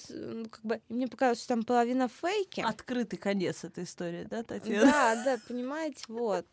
как 0.51 0.61
бы, 0.65 0.81
мне 0.89 1.07
показалось, 1.07 1.39
что 1.39 1.49
там 1.49 1.65
половина 1.65 2.09
фейки. 2.09 2.61
Открытый 2.61 3.19
конец 3.19 3.63
этой 3.63 3.85
истории, 3.85 4.27
да, 4.29 4.43
Татьяна? 4.43 4.87
Да, 4.87 5.25
да, 5.25 5.39
понимаете, 5.47 6.03
вот. 6.09 6.47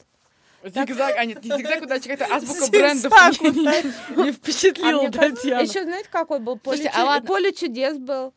Зигзаг, 0.63 1.15
а 1.17 1.23
нет, 1.23 1.41
не 1.43 1.55
зигзаг, 1.55 1.83
удачи, 1.83 2.09
как-то 2.09 2.25
азбука 2.25 2.69
брендов 2.69 3.41
не, 3.41 3.49
не- 3.51 4.23
не 4.25 4.31
впечатлила 4.33 5.09
Татьяну. 5.09 5.63
Еще 5.63 5.83
знаете, 5.83 6.09
какой 6.11 6.39
был? 6.39 6.57
Поле, 6.59 6.77
Слушайте, 6.77 6.99
а 7.01 7.05
ладно. 7.05 7.27
Поле 7.27 7.53
чудес 7.53 7.97
был. 7.97 8.33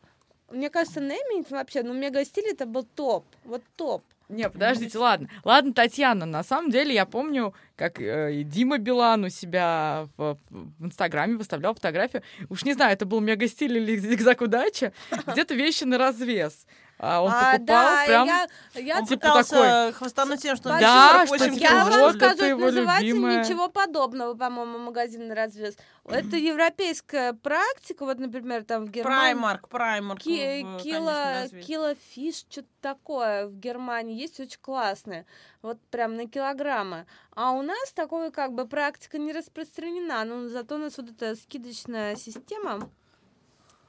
Мне 0.49 0.71
кажется, 0.71 1.01
Нейминг 1.01 1.51
вообще, 1.51 1.83
ну, 1.83 1.95
мега 1.95 2.25
стиль 2.25 2.47
это 2.47 2.65
был 2.65 2.85
топ. 2.85 3.25
Вот 3.45 3.63
топ. 3.75 4.05
Не, 4.33 4.49
подождите, 4.49 4.97
ладно. 4.99 5.29
Ладно, 5.45 5.75
Татьяна, 5.75 6.25
на 6.25 6.43
самом 6.43 6.71
деле 6.71 6.95
я 6.95 7.05
помню, 7.05 7.55
как 7.77 8.01
э, 8.01 8.43
Дима 8.45 8.79
Билан 8.79 9.25
у 9.25 9.29
себя 9.29 10.09
в, 10.17 10.39
в 10.49 10.87
Инстаграме 10.87 11.37
выставлял 11.37 11.75
фотографию. 11.75 12.23
Уж 12.49 12.65
не 12.65 12.73
знаю, 12.73 12.95
это 12.95 13.05
был 13.05 13.21
мега 13.21 13.47
стиль 13.47 13.77
или 13.77 13.95
зигзаг 13.97 14.41
удачи. 14.41 14.93
Где-то 15.27 15.55
вещи 15.55 15.85
на 15.85 15.99
развес. 15.99 16.67
А 17.05 17.21
он 17.21 17.33
а, 17.33 17.55
покупал 17.55 17.67
да, 17.67 18.05
прям... 18.07 18.27
я, 18.27 18.47
я, 18.75 18.99
Он 18.99 19.07
типа 19.07 19.27
пытался 19.27 19.93
хвастануть 19.93 20.41
тем, 20.41 20.55
что 20.55 20.69
Да, 20.69 21.27
что 21.27 21.37
типа 21.37 21.55
я 21.55 21.83
крутой. 21.83 21.91
вам 21.91 22.01
вот 22.01 22.15
скажу, 22.15 22.35
это 22.35 22.47
его 22.47 22.61
называется 22.67 23.07
любимое. 23.07 23.45
ничего 23.45 23.69
подобного, 23.69 24.35
по-моему, 24.35 24.79
магазин 24.79 25.27
на 25.27 25.35
развес. 25.35 25.77
Это 26.05 26.37
европейская 26.37 27.33
практика, 27.33 28.05
вот, 28.05 28.21
например, 28.21 28.63
там 28.63 28.85
в 28.85 28.91
Германии. 28.91 29.33
Праймарк, 29.33 29.69
Праймарк. 29.69 30.21
Ки- 30.21 30.63
в, 30.63 30.81
Кило, 30.81 31.49
кило 31.67 31.95
фиш, 32.15 32.45
что-то 32.49 32.69
такое 32.81 33.49
в 33.49 33.59
Германии 33.59 34.21
есть 34.21 34.39
очень 34.39 34.61
классное, 34.61 35.27
вот 35.61 35.81
прям 35.91 36.15
на 36.15 36.29
килограммы. 36.29 37.07
А 37.35 37.51
у 37.51 37.63
нас 37.63 37.91
такое 37.97 38.31
как 38.31 38.53
бы 38.53 38.65
практика 38.65 39.19
не 39.19 39.33
распространена, 39.33 40.23
но 40.25 40.49
зато 40.49 40.77
у 40.77 40.79
нас 40.79 40.97
вот 40.99 41.11
эта 41.11 41.35
скидочная 41.35 42.15
система. 42.15 42.89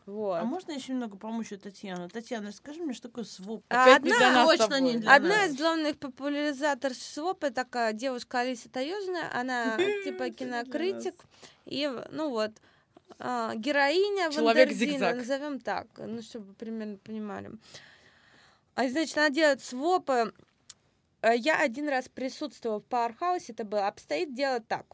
Вот. 0.05 0.35
А 0.41 0.43
можно 0.43 0.71
еще 0.71 0.91
немного 0.93 1.17
помочь 1.17 1.49
Татьяну? 1.49 2.09
Татьяна, 2.09 2.49
расскажи 2.49 2.81
мне, 2.81 2.93
что 2.93 3.07
такое 3.07 3.23
своп? 3.23 3.63
А 3.69 3.83
Опять 3.95 3.97
одна- 3.97 4.09
не 4.11 4.17
для 4.17 4.31
нас 4.31 4.57
Точно 4.57 4.79
не 4.81 4.97
для 4.97 5.15
Одна 5.15 5.29
нас. 5.29 5.49
из 5.51 5.57
главных 5.57 5.97
популяризаторов 5.97 6.97
СВОПа 6.97 7.51
такая 7.51 7.93
девушка 7.93 8.41
Алиса 8.41 8.69
Таежная, 8.69 9.29
она 9.33 9.77
типа 10.03 10.29
кинокритик, 10.29 11.15
и 11.65 11.89
ну 12.11 12.29
вот 12.31 12.51
а, 13.19 13.55
героиня. 13.55 14.29
Вандерзина, 14.31 15.13
назовем 15.15 15.59
так, 15.59 15.87
ну 15.97 16.21
чтобы 16.21 16.47
вы 16.47 16.53
примерно 16.53 16.97
понимали. 16.97 17.51
А 18.75 18.87
значит, 18.89 19.17
она 19.17 19.29
делает 19.29 19.63
свопы. 19.63 20.33
Э, 21.21 21.37
Я 21.37 21.59
один 21.59 21.87
раз 21.87 22.09
присутствовала 22.09 22.79
в 22.79 22.85
Пауэрхаусе, 22.85 23.53
это 23.53 23.63
было. 23.63 23.87
Обстоит 23.87 24.33
дело 24.33 24.59
так. 24.59 24.85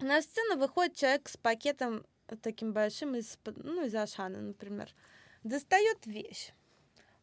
На 0.00 0.20
сцену 0.20 0.58
выходит 0.58 0.96
человек 0.96 1.28
с 1.28 1.36
пакетом 1.36 2.04
таким 2.42 2.72
большим 2.72 3.14
из, 3.14 3.38
ну, 3.56 3.84
из 3.84 3.94
Ашана, 3.94 4.40
например. 4.40 4.94
Достает 5.42 6.06
вещь. 6.06 6.52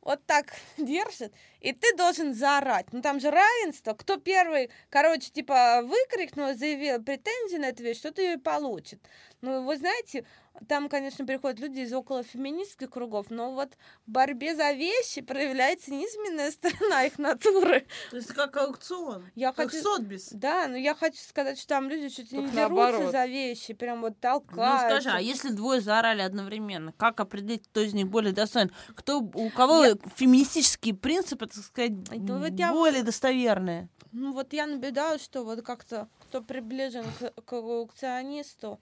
Вот 0.01 0.25
так 0.25 0.53
держит, 0.77 1.33
и 1.59 1.73
ты 1.73 1.95
должен 1.95 2.33
заорать. 2.33 2.87
Ну 2.91 3.01
там 3.01 3.19
же 3.19 3.29
равенство. 3.29 3.93
Кто 3.93 4.17
первый, 4.17 4.71
короче, 4.89 5.29
типа 5.29 5.81
выкрикнул, 5.83 6.53
заявил 6.55 7.03
претензии 7.03 7.57
на 7.57 7.69
эту 7.69 7.83
вещь, 7.83 7.99
тот 7.99 8.17
ее 8.17 8.37
получит. 8.37 8.99
Ну, 9.41 9.63
вы 9.63 9.77
знаете, 9.77 10.25
там, 10.67 10.89
конечно, 10.89 11.25
приходят 11.25 11.59
люди 11.59 11.79
из 11.79 11.93
около 11.93 12.23
феминистских 12.23 12.89
кругов, 12.89 13.27
но 13.29 13.53
вот 13.53 13.69
в 14.05 14.11
борьбе 14.11 14.55
за 14.55 14.71
вещи 14.73 15.21
проявляется 15.21 15.91
низменная 15.91 16.51
сторона 16.51 17.05
их 17.05 17.17
натуры. 17.17 17.85
То 18.09 18.17
есть 18.17 18.29
как 18.33 18.57
аукцион, 18.57 19.25
Я 19.35 19.53
как 19.53 19.71
хочу... 19.71 19.81
Сотбис. 19.81 20.29
Да, 20.31 20.67
но 20.67 20.75
я 20.75 20.93
хочу 20.93 21.19
сказать, 21.19 21.57
что 21.57 21.67
там 21.69 21.89
люди 21.89 22.09
чуть 22.09 22.31
ли 22.31 22.37
не 22.39 22.43
Только 22.45 22.57
дерутся 22.57 22.75
наоборот. 22.83 23.11
за 23.11 23.25
вещи, 23.25 23.73
прям 23.73 24.01
вот 24.01 24.13
Ну 24.13 24.15
толкают. 24.19 24.91
скажи, 25.01 25.09
а 25.17 25.21
если 25.21 25.49
двое 25.49 25.81
заорали 25.81 26.21
одновременно, 26.21 26.93
как 26.97 27.19
определить, 27.19 27.67
кто 27.67 27.81
из 27.81 27.93
них 27.93 28.07
более 28.09 28.33
достоин? 28.33 28.71
Кто, 28.95 29.19
у 29.19 29.49
кого 29.51 29.85
феминистические 30.15 30.93
принципы, 30.95 31.47
так 31.47 31.63
сказать, 31.63 32.03
Да 32.03 32.37
вот 32.37 32.51
я- 32.53 32.71
более 32.71 33.03
достоверные? 33.03 33.89
Ну 34.11 34.33
вот 34.33 34.51
я 34.51 34.67
наблюдаю, 34.67 35.17
что 35.19 35.43
вот 35.45 35.61
как-то 35.61 36.09
кто 36.23 36.41
приближен 36.41 37.05
к, 37.19 37.41
к 37.45 37.53
аукционисту, 37.53 38.79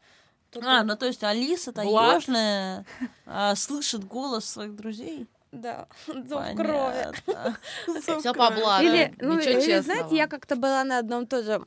тот 0.51 0.63
А, 0.65 0.83
ну 0.83 0.95
то 0.95 1.05
есть 1.05 1.23
Алиса 1.23 1.71
таежная 1.71 2.85
а, 3.25 3.55
слышит 3.55 4.03
голос 4.03 4.45
своих 4.45 4.75
друзей? 4.75 5.27
да, 5.51 5.87
зов 6.07 6.55
крови. 6.55 7.07
Всё 8.19 8.33
по 8.33 8.51
блату. 8.51 8.85
Или, 8.85 9.13
ну, 9.19 9.37
ничего 9.37 9.51
или, 9.51 9.61
честного. 9.61 9.81
знаете, 9.81 10.15
я 10.15 10.27
как-то 10.27 10.55
была 10.55 10.83
на 10.83 10.99
одном 10.99 11.25
тоже, 11.25 11.61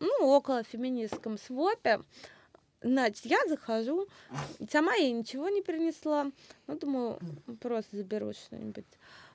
ну, 0.00 0.12
около 0.20 0.64
феминистском 0.64 1.38
свопе. 1.38 2.00
Значит, 2.82 3.26
я 3.26 3.38
захожу, 3.48 4.06
сама 4.70 4.94
я 4.94 5.10
ничего 5.10 5.48
не 5.48 5.62
принесла. 5.62 6.26
Ну, 6.66 6.78
думаю, 6.78 7.18
просто 7.60 7.96
заберу 7.96 8.32
что-нибудь. 8.32 8.84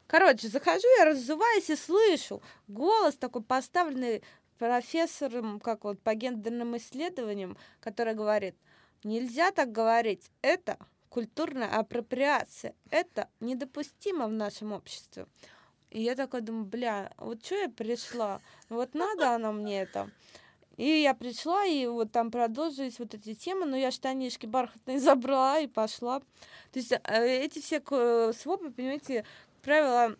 Короче, 0.08 0.48
захожу, 0.50 0.88
я 1.00 1.06
раззуваюсь 1.06 1.70
и 1.70 1.76
слышу 1.76 2.42
голос 2.68 3.16
такой 3.16 3.42
поставленный 3.42 4.22
профессором, 4.62 5.60
как 5.60 5.86
вот 5.86 6.00
по 6.00 6.14
гендерным 6.14 6.78
исследованиям, 6.78 7.58
который 7.80 8.14
говорит, 8.14 8.54
нельзя 9.04 9.50
так 9.50 9.72
говорить, 9.72 10.30
это 10.44 10.78
культурная 11.10 11.80
апроприация, 11.80 12.76
это 12.92 13.28
недопустимо 13.40 14.28
в 14.28 14.32
нашем 14.32 14.72
обществе. 14.72 15.26
И 15.90 16.04
я 16.04 16.14
такая 16.14 16.42
думаю, 16.42 16.66
бля, 16.66 17.12
вот 17.18 17.44
что 17.44 17.56
я 17.56 17.70
пришла? 17.70 18.40
Вот 18.70 18.94
надо 18.94 19.34
оно 19.34 19.52
мне 19.52 19.82
это. 19.82 20.12
И 20.78 20.86
я 20.86 21.16
пришла, 21.16 21.66
и 21.66 21.88
вот 21.88 22.12
там 22.12 22.30
продолжились 22.30 23.00
вот 23.00 23.16
эти 23.16 23.34
темы, 23.34 23.66
но 23.66 23.76
я 23.76 23.90
штанишки 23.90 24.46
бархатные 24.46 25.00
забрала 25.08 25.60
и 25.60 25.66
пошла. 25.66 26.20
То 26.20 26.80
есть 26.80 26.92
э, 26.92 27.00
эти 27.44 27.60
все 27.60 27.82
свопы, 28.34 28.70
понимаете, 28.70 29.26
правило, 29.64 30.16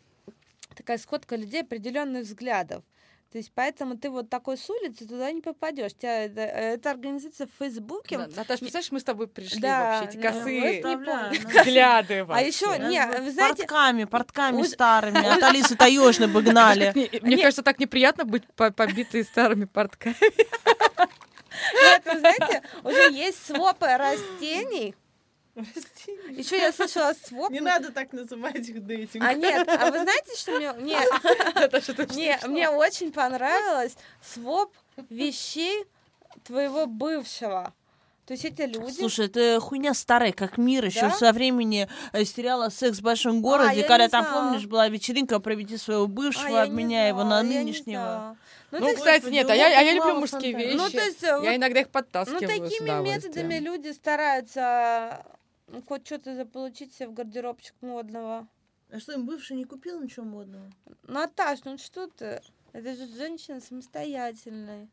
такая 0.76 0.98
сходка 0.98 1.36
людей 1.36 1.62
определенных 1.62 2.24
взглядов. 2.24 2.84
То 3.32 3.38
есть 3.38 3.52
поэтому 3.56 3.98
ты 3.98 4.10
вот 4.10 4.30
такой 4.30 4.58
с 4.58 4.70
улицы 4.70 5.08
туда 5.08 5.32
не 5.32 5.40
попадешь. 5.40 5.94
Тебя 5.94 6.26
это, 6.26 6.42
это 6.42 6.92
организация 6.92 7.48
в 7.48 7.52
Фейсбуке. 7.64 8.18
Да, 8.18 8.28
Наташа, 8.28 8.60
представляешь, 8.60 8.92
мы 8.92 9.00
с 9.00 9.06
тобой 9.06 9.28
пришли 9.28 9.62
Да, 9.62 10.02
вообще, 10.02 10.10
эти 10.10 10.18
ну, 10.18 10.24
косые 10.24 10.82
ну. 10.84 11.30
взгляды 11.32 12.26
А 12.28 12.42
еще, 12.42 12.78
не, 12.78 13.06
вы 13.22 13.32
знаете, 13.32 13.64
портками, 13.64 14.04
портками 14.04 14.64
старыми, 14.64 15.26
от 15.34 15.42
Алисы 15.44 15.78
Таежной 15.78 16.28
бы 16.28 16.42
гнали. 16.42 16.92
Мне 17.22 17.36
Не- 17.38 17.42
кажется, 17.42 17.64
так 17.64 17.80
неприятно 17.80 18.26
быть 18.26 18.44
по- 18.56 18.72
побитой 18.72 19.24
старыми 19.24 19.64
портками. 19.64 20.16
нет, 21.74 22.02
вы 22.06 22.20
знаете, 22.20 22.62
уже 22.84 23.14
есть 23.14 23.46
свопы 23.46 23.88
растений. 23.88 24.94
Еще 26.30 26.58
я 26.58 26.72
слышала 26.72 27.14
своп. 27.14 27.52
Не 27.52 27.60
надо 27.60 27.92
так 27.92 28.14
называть 28.14 28.68
их 28.68 28.86
дейтинг. 28.86 29.24
А 29.24 29.34
нет, 29.34 29.68
а 29.68 29.92
вы 29.92 30.00
знаете, 30.02 30.36
что 30.36 30.52
мне, 30.52 31.00
Наташа, 31.56 31.94
ты 31.94 32.08
мне, 32.48 32.70
очень 32.70 33.12
понравилось 33.12 33.96
своп 34.22 34.74
вещей 35.10 35.86
твоего 36.44 36.86
бывшего. 36.86 37.74
То 38.26 38.34
есть 38.34 38.46
эти 38.46 38.62
люди... 38.62 38.94
Слушай, 38.98 39.26
это 39.26 39.60
хуйня 39.60 39.94
старая, 39.94 40.32
как 40.32 40.58
мир, 40.58 40.86
еще 40.86 41.02
Да? 41.02 41.12
со 41.12 41.34
времени 41.34 41.90
э, 42.14 42.24
сериала 42.24 42.70
«Секс 42.70 43.00
в 43.00 43.02
большом 43.02 43.42
городе», 43.42 43.82
я 43.82 43.88
когда 43.88 44.08
там, 44.08 44.24
знала. 44.24 44.44
помнишь, 44.44 44.68
была 44.68 44.88
вечеринка 44.88 45.40
«Проведи 45.40 45.76
своего 45.76 46.06
А, 46.06 46.08
бывшего, 46.08 46.48
не 46.48 46.58
обменяй 46.60 47.10
его 47.10 47.24
на 47.24 47.44
нынешнего». 47.44 48.38
Ну, 48.72 48.80
Ну, 48.80 48.86
есть, 48.88 49.00
кстати, 49.00 49.26
нет, 49.26 49.50
а 49.50 49.54
вот 49.54 49.58
я, 49.58 49.66
а 49.80 49.82
я 49.82 49.94
люблю 49.94 50.20
мужские 50.20 50.54
фантазии. 50.54 50.66
вещи. 50.66 50.78
ну, 50.78 50.90
то 50.90 51.06
есть, 51.06 51.24
э, 51.24 51.36
вот, 51.36 51.44
Я 51.44 51.56
иногда 51.58 51.82
их 51.82 51.88
ну, 51.88 51.92
подтаскиваю 51.92 52.40
с 52.40 52.70
такими 52.70 53.04
методами 53.04 53.56
люди 53.56 53.92
стараются 53.92 55.26
ну, 55.26 55.41
хоть 55.88 56.06
что-то 56.06 56.36
заполучить 56.36 56.94
себе 56.94 57.08
в 57.08 57.14
гардеробчик 57.14 57.76
модного. 57.82 58.48
А 58.90 59.00
что, 59.00 59.14
им 59.14 59.26
бывший 59.26 59.56
не 59.56 59.66
купил 59.66 60.02
ничего 60.02 60.26
модного? 60.26 60.70
Наташ, 61.04 61.64
ну 61.64 61.78
что 61.78 62.08
ты? 62.08 62.42
Это 62.74 62.96
же 62.96 63.08
женщина 63.08 63.62
самостоятельная. 63.62 64.90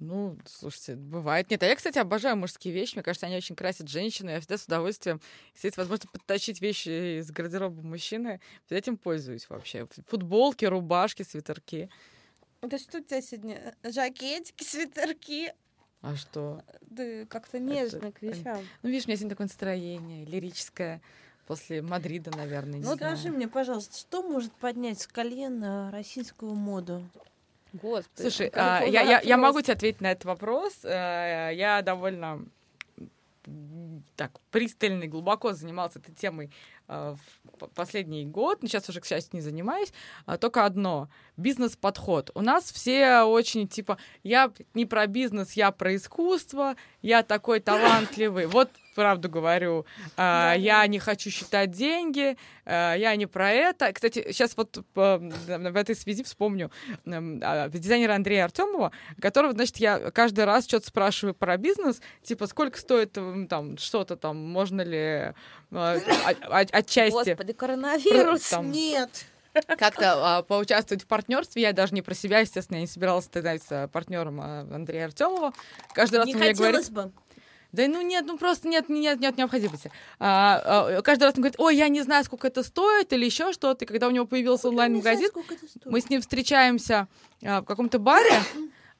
Ну, 0.00 0.36
слушайте, 0.44 0.96
бывает. 0.96 1.48
Нет, 1.48 1.62
а 1.62 1.66
я, 1.66 1.76
кстати, 1.76 1.98
обожаю 1.98 2.36
мужские 2.36 2.74
вещи. 2.74 2.96
Мне 2.96 3.04
кажется, 3.04 3.26
они 3.26 3.36
очень 3.36 3.54
красят 3.54 3.88
женщину. 3.88 4.30
Я 4.30 4.40
всегда 4.40 4.58
с 4.58 4.64
удовольствием, 4.64 5.20
если 5.54 5.68
есть 5.68 5.76
возможность 5.76 6.10
подтащить 6.10 6.60
вещи 6.60 7.20
из 7.20 7.30
гардероба 7.30 7.80
мужчины, 7.82 8.40
этим 8.68 8.96
пользуюсь 8.96 9.48
вообще. 9.48 9.86
Футболки, 10.08 10.64
рубашки, 10.64 11.22
свитерки. 11.22 11.88
Да 12.62 12.78
что 12.78 12.98
у 12.98 13.00
тебя 13.00 13.22
сегодня? 13.22 13.76
Жакетики, 13.84 14.64
свитерки. 14.64 15.52
А 16.02 16.16
что? 16.16 16.62
Да 16.90 17.24
как-то 17.26 17.58
нежно 17.58 18.12
к 18.12 18.20
вещам. 18.22 18.58
Ну, 18.82 18.90
видишь, 18.90 19.06
у 19.06 19.08
меня 19.08 19.16
сегодня 19.16 19.30
такое 19.30 19.46
настроение 19.46 20.24
лирическое 20.24 21.00
после 21.46 21.80
Мадрида, 21.80 22.36
наверное. 22.36 22.78
не 22.80 22.84
Ну, 22.84 22.96
знаю. 22.96 23.16
скажи 23.16 23.30
мне, 23.34 23.48
пожалуйста, 23.48 23.96
что 23.98 24.22
может 24.22 24.52
поднять 24.52 25.00
с 25.00 25.06
колен 25.06 25.90
российскую 25.90 26.54
моду? 26.54 27.08
Господи. 27.72 28.20
Слушай, 28.20 28.50
а, 28.54 28.82
я, 28.84 29.00
я, 29.02 29.20
я 29.20 29.36
могу 29.38 29.62
тебе 29.62 29.72
ответить 29.74 30.00
на 30.02 30.12
этот 30.12 30.24
вопрос. 30.26 30.80
Э, 30.84 31.50
Я 31.54 31.80
довольно 31.82 32.44
так 34.16 34.32
пристально 34.52 35.04
и 35.04 35.08
глубоко 35.08 35.52
занимался 35.54 35.98
этой 35.98 36.14
темой 36.14 36.52
э, 36.88 37.16
в 37.60 37.68
последний 37.74 38.24
год, 38.26 38.62
но 38.62 38.68
сейчас 38.68 38.88
уже, 38.88 39.00
к 39.00 39.06
счастью, 39.06 39.36
не 39.36 39.40
занимаюсь. 39.40 39.92
А, 40.26 40.38
Только 40.38 40.64
одно— 40.64 41.08
бизнес-подход. 41.36 42.30
У 42.34 42.42
нас 42.42 42.70
все 42.70 43.22
очень, 43.22 43.66
типа, 43.66 43.98
я 44.22 44.52
не 44.74 44.86
про 44.86 45.06
бизнес, 45.06 45.54
я 45.54 45.72
про 45.72 45.96
искусство, 45.96 46.76
я 47.00 47.22
такой 47.22 47.60
талантливый. 47.60 48.46
Вот 48.46 48.70
правду 48.94 49.28
говорю. 49.28 49.86
А, 50.16 50.54
Я 50.54 50.86
не 50.86 50.98
хочу 50.98 51.30
считать 51.30 51.70
деньги, 51.70 52.36
а, 52.64 52.94
я 52.94 53.16
не 53.16 53.26
про 53.26 53.50
это. 53.50 53.92
Кстати, 53.92 54.32
сейчас 54.32 54.56
вот 54.56 54.84
в 54.94 55.76
этой 55.76 55.96
связи 55.96 56.22
вспомню 56.22 56.70
а, 57.06 57.68
дизайнера 57.68 58.14
Андрея 58.14 58.44
Артемова, 58.44 58.92
которого, 59.20 59.52
значит, 59.52 59.78
я 59.78 60.10
каждый 60.10 60.44
раз 60.44 60.66
что-то 60.66 60.86
спрашиваю 60.86 61.34
про 61.34 61.56
бизнес, 61.56 62.00
типа, 62.22 62.46
сколько 62.46 62.78
стоит 62.78 63.16
там 63.48 63.78
что-то 63.78 64.16
там, 64.16 64.36
можно 64.42 64.82
ли 64.82 64.98
э, 64.98 65.32
о- 65.70 65.98
о- 66.48 66.58
отчасти 66.60 67.12
Господи, 67.30 67.52
коронавирус. 67.52 68.48
там 68.48 68.70
Нет. 68.70 69.24
как-то 69.78 70.38
а, 70.38 70.42
поучаствовать 70.42 71.02
в 71.04 71.06
партнерстве. 71.06 71.62
Я 71.62 71.72
даже 71.72 71.94
не 71.94 72.02
про 72.02 72.14
себя, 72.14 72.38
естественно, 72.40 72.76
я 72.76 72.82
не 72.82 72.86
собиралась 72.86 73.26
становиться 73.26 73.88
партнером 73.92 74.40
а, 74.40 74.60
Андрея 74.72 75.06
Артемова. 75.06 75.52
Каждый 75.94 76.16
раз 76.16 76.26
Не 76.26 76.34
он 76.34 76.40
мне 76.40 76.52
говорит, 76.54 76.90
бы. 76.90 77.12
да 77.72 77.86
ну 77.88 78.00
нет, 78.00 78.24
ну 78.26 78.38
просто 78.38 78.68
нет, 78.68 78.88
нет, 78.88 79.20
нет 79.20 79.36
необходимости. 79.36 79.90
А, 80.18 80.88
а, 80.96 81.02
каждый 81.02 81.24
раз 81.24 81.34
он 81.34 81.42
говорит, 81.42 81.58
ой, 81.60 81.76
я 81.76 81.88
не 81.88 82.00
знаю, 82.02 82.24
сколько 82.24 82.46
это 82.46 82.62
стоит 82.62 83.12
или 83.12 83.24
еще 83.26 83.52
что-то. 83.52 83.84
И 83.84 83.88
когда 83.88 84.08
у 84.08 84.10
него 84.10 84.24
появился 84.26 84.68
онлайн-магазин, 84.68 85.30
мы 85.84 86.00
с 86.00 86.08
ним 86.08 86.20
встречаемся 86.22 87.08
а, 87.44 87.60
в 87.60 87.64
каком-то 87.66 87.98
баре, 87.98 88.32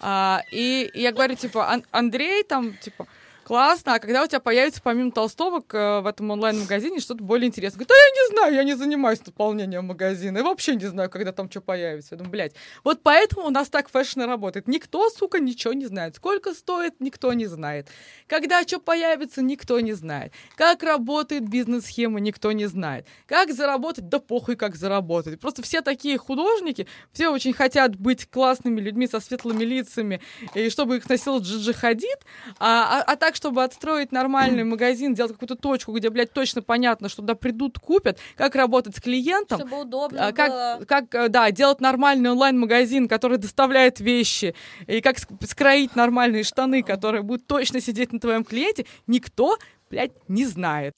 а, 0.01 0.43
и 0.51 0.91
я 0.95 1.13
говорю, 1.13 1.35
типа, 1.37 1.71
«Ан- 1.71 1.85
Андрей, 1.93 2.43
там, 2.43 2.77
типа, 2.79 3.07
классно, 3.45 3.95
а 3.95 3.99
когда 3.99 4.23
у 4.23 4.27
тебя 4.27 4.41
появится 4.41 4.81
помимо 4.83 5.11
толстовок 5.11 5.75
э, 5.75 6.01
в 6.01 6.07
этом 6.07 6.31
онлайн-магазине 6.31 7.01
что-то 7.01 7.23
более 7.23 7.49
интересное? 7.49 7.85
Говорит, 7.85 7.91
а 7.91 7.95
я 7.95 8.11
не 8.11 8.35
знаю, 8.35 8.55
я 8.55 8.65
не 8.65 8.75
занимаюсь 8.75 9.25
наполнением 9.25 9.87
магазина, 9.87 10.39
и 10.39 10.43
вообще 10.43 10.77
не 10.77 10.87
знаю, 10.87 11.11
когда 11.11 11.33
там 11.33 11.51
что 11.51 11.61
появится. 11.61 12.15
Я 12.15 12.19
думаю, 12.19 12.31
блядь, 12.31 12.55
вот 12.85 13.03
поэтому 13.03 13.47
у 13.47 13.51
нас 13.51 13.69
так 13.69 13.89
fashion 13.89 14.23
работает. 14.23 14.69
Никто, 14.69 15.11
сука, 15.11 15.41
ничего 15.41 15.73
не 15.73 15.87
знает. 15.87 16.17
Сколько 16.17 16.55
стоит, 16.55 17.01
никто 17.01 17.33
не 17.33 17.47
знает. 17.47 17.89
Когда 18.27 18.63
что 18.63 18.79
появится, 18.79 19.43
никто 19.43 19.81
не 19.81 19.93
знает. 19.93 20.33
Как 20.57 20.83
работает 20.83 21.49
бизнес-схема, 21.49 22.21
никто 22.21 22.53
не 22.53 22.67
знает. 22.67 23.07
Как 23.27 23.53
заработать, 23.53 24.09
да 24.09 24.19
похуй, 24.19 24.57
как 24.57 24.77
заработать. 24.77 25.41
Просто 25.41 25.63
все 25.63 25.81
такие 25.81 26.19
художники, 26.19 26.87
все 27.13 27.29
очень 27.29 27.53
хотят 27.53 27.97
быть 27.97 28.29
классными 28.31 28.81
людьми 28.81 29.07
со 29.07 29.21
светлыми 29.21 29.65
лицами, 29.65 30.21
и 30.55 30.71
чтобы 30.71 30.97
их 30.97 31.09
носил 31.09 31.41
Джиджи 31.41 31.73
Хадид, 31.73 32.19
а, 32.59 33.01
а, 33.01 33.13
а 33.13 33.17
так, 33.17 33.32
чтобы 33.37 33.63
отстроить 33.65 34.13
нормальный 34.13 34.65
магазин, 34.65 35.15
делать 35.15 35.33
какую-то 35.33 35.57
точку, 35.57 35.93
где, 35.93 36.11
блядь, 36.11 36.33
точно 36.33 36.63
понятно, 36.63 37.09
что 37.09 37.23
туда 37.23 37.35
придут, 37.35 37.79
купят, 37.79 38.19
как 38.37 38.55
работать 38.55 38.97
с 38.97 39.01
клиентом, 39.01 39.59
Чтобы 39.59 39.81
удобно 39.83 40.29
а, 40.29 40.33
было. 40.33 40.37
как, 40.37 40.89
как, 40.89 41.15
э, 41.15 41.29
да, 41.29 41.51
делать 41.51 41.81
нормальный 41.81 42.31
онлайн-магазин, 42.31 43.09
который 43.09 43.39
доставляет 43.39 44.01
вещи, 44.01 44.55
и 44.87 45.01
как 45.01 45.17
ск- 45.17 45.47
скроить 45.47 45.97
нормальные 45.97 46.45
штаны, 46.45 46.83
которые 46.83 47.23
будут 47.23 47.47
точно 47.47 47.81
сидеть 47.81 48.13
на 48.13 48.21
твоем 48.21 48.45
клиенте, 48.45 48.87
никто, 49.07 49.59
блядь, 49.91 50.13
не 50.29 50.45
знает. 50.47 50.95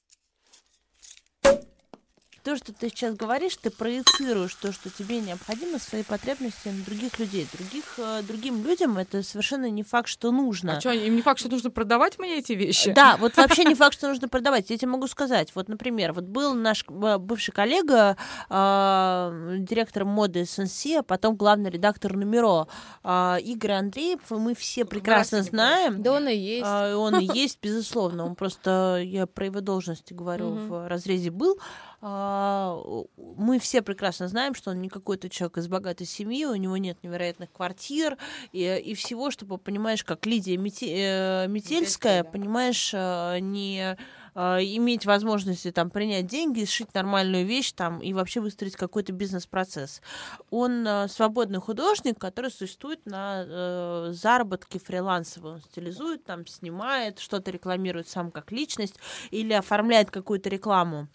То, 2.44 2.56
что 2.56 2.74
ты 2.74 2.90
сейчас 2.90 3.14
говоришь, 3.14 3.56
ты 3.56 3.70
проецируешь 3.70 4.54
то, 4.56 4.70
что 4.70 4.90
тебе 4.90 5.20
необходимо, 5.20 5.78
свои 5.78 6.02
потребности 6.02 6.68
на 6.68 6.84
других 6.84 7.18
людей. 7.18 7.48
Других, 7.50 7.84
э, 7.96 8.20
другим 8.20 8.62
людям 8.62 8.98
это 8.98 9.22
совершенно 9.22 9.70
не 9.70 9.82
факт, 9.82 10.08
что 10.08 10.30
нужно. 10.30 10.76
А 10.76 10.80
что, 10.80 10.90
им 10.90 11.16
не 11.16 11.22
факт, 11.22 11.40
что 11.40 11.48
нужно 11.48 11.70
продавать 11.70 12.18
мне 12.18 12.36
эти 12.36 12.52
вещи? 12.52 12.92
Да, 12.92 13.16
вот 13.16 13.34
вообще 13.38 13.64
не 13.64 13.74
факт, 13.74 13.94
что 13.94 14.08
нужно 14.08 14.28
продавать. 14.28 14.68
Я 14.68 14.76
тебе 14.76 14.90
могу 14.90 15.06
сказать. 15.06 15.52
Вот, 15.54 15.68
например, 15.70 16.12
вот 16.12 16.24
был 16.24 16.52
наш 16.52 16.84
э, 16.86 17.16
бывший 17.16 17.52
коллега, 17.52 18.18
э, 18.50 19.56
директор 19.60 20.04
моды 20.04 20.42
SNC, 20.42 20.98
а 20.98 21.02
потом 21.02 21.36
главный 21.36 21.70
редактор 21.70 22.14
Нумеро, 22.14 22.68
э, 23.04 23.38
Игорь 23.40 23.72
Андреев, 23.72 24.20
мы 24.28 24.54
все 24.54 24.84
прекрасно 24.84 25.42
знаем. 25.42 26.02
Да 26.02 26.12
он 26.12 26.28
и 26.28 26.36
есть. 26.36 26.66
Он 26.66 27.18
и 27.20 27.24
есть, 27.34 27.58
безусловно. 27.62 28.26
Он 28.26 28.34
просто, 28.34 29.00
я 29.02 29.26
про 29.26 29.46
его 29.46 29.62
должности 29.62 30.12
говорю, 30.12 30.50
в 30.50 30.88
разрезе 30.88 31.30
был. 31.30 31.58
А, 32.06 32.82
Мы 33.16 33.58
все 33.58 33.80
прекрасно 33.80 34.28
знаем, 34.28 34.54
что 34.54 34.72
он 34.72 34.82
не 34.82 34.90
какой-то 34.90 35.30
человек 35.30 35.56
из 35.56 35.68
богатой 35.68 36.06
семьи, 36.06 36.44
у 36.44 36.54
него 36.54 36.76
нет 36.76 36.98
невероятных 37.02 37.50
квартир 37.50 38.18
и, 38.52 38.62
и 38.62 38.94
всего, 38.94 39.30
чтобы, 39.30 39.56
понимаешь, 39.56 40.04
как 40.04 40.26
Лидия 40.26 40.56
Мете- 40.56 40.92
э, 40.94 41.46
Метельская, 41.48 41.48
Метельская, 41.48 42.22
да. 42.24 42.30
понимаешь, 42.30 42.90
э, 42.92 43.38
не 43.40 43.96
э, 44.34 44.40
иметь 44.76 45.06
возможности 45.06 45.72
там 45.72 45.88
принять 45.88 46.26
деньги, 46.26 46.66
сшить 46.66 46.92
нормальную 46.92 47.46
вещь 47.46 47.72
там 47.72 48.00
и 48.00 48.12
вообще 48.12 48.40
выстроить 48.40 48.76
какой-то 48.76 49.12
бизнес-процесс. 49.14 50.02
Он 50.50 50.86
э, 50.86 51.08
свободный 51.08 51.60
художник, 51.60 52.18
который 52.18 52.50
существует 52.50 53.06
на 53.06 53.44
э, 53.46 54.08
заработке 54.12 54.78
фрилансовые. 54.78 55.54
Он 55.54 55.60
стилизует, 55.62 56.22
там 56.24 56.46
снимает, 56.46 57.18
что-то 57.18 57.50
рекламирует 57.50 58.08
сам 58.08 58.30
как 58.30 58.52
личность 58.52 58.96
или 59.30 59.54
оформляет 59.54 60.10
какую-то 60.10 60.50
рекламу. 60.50 61.08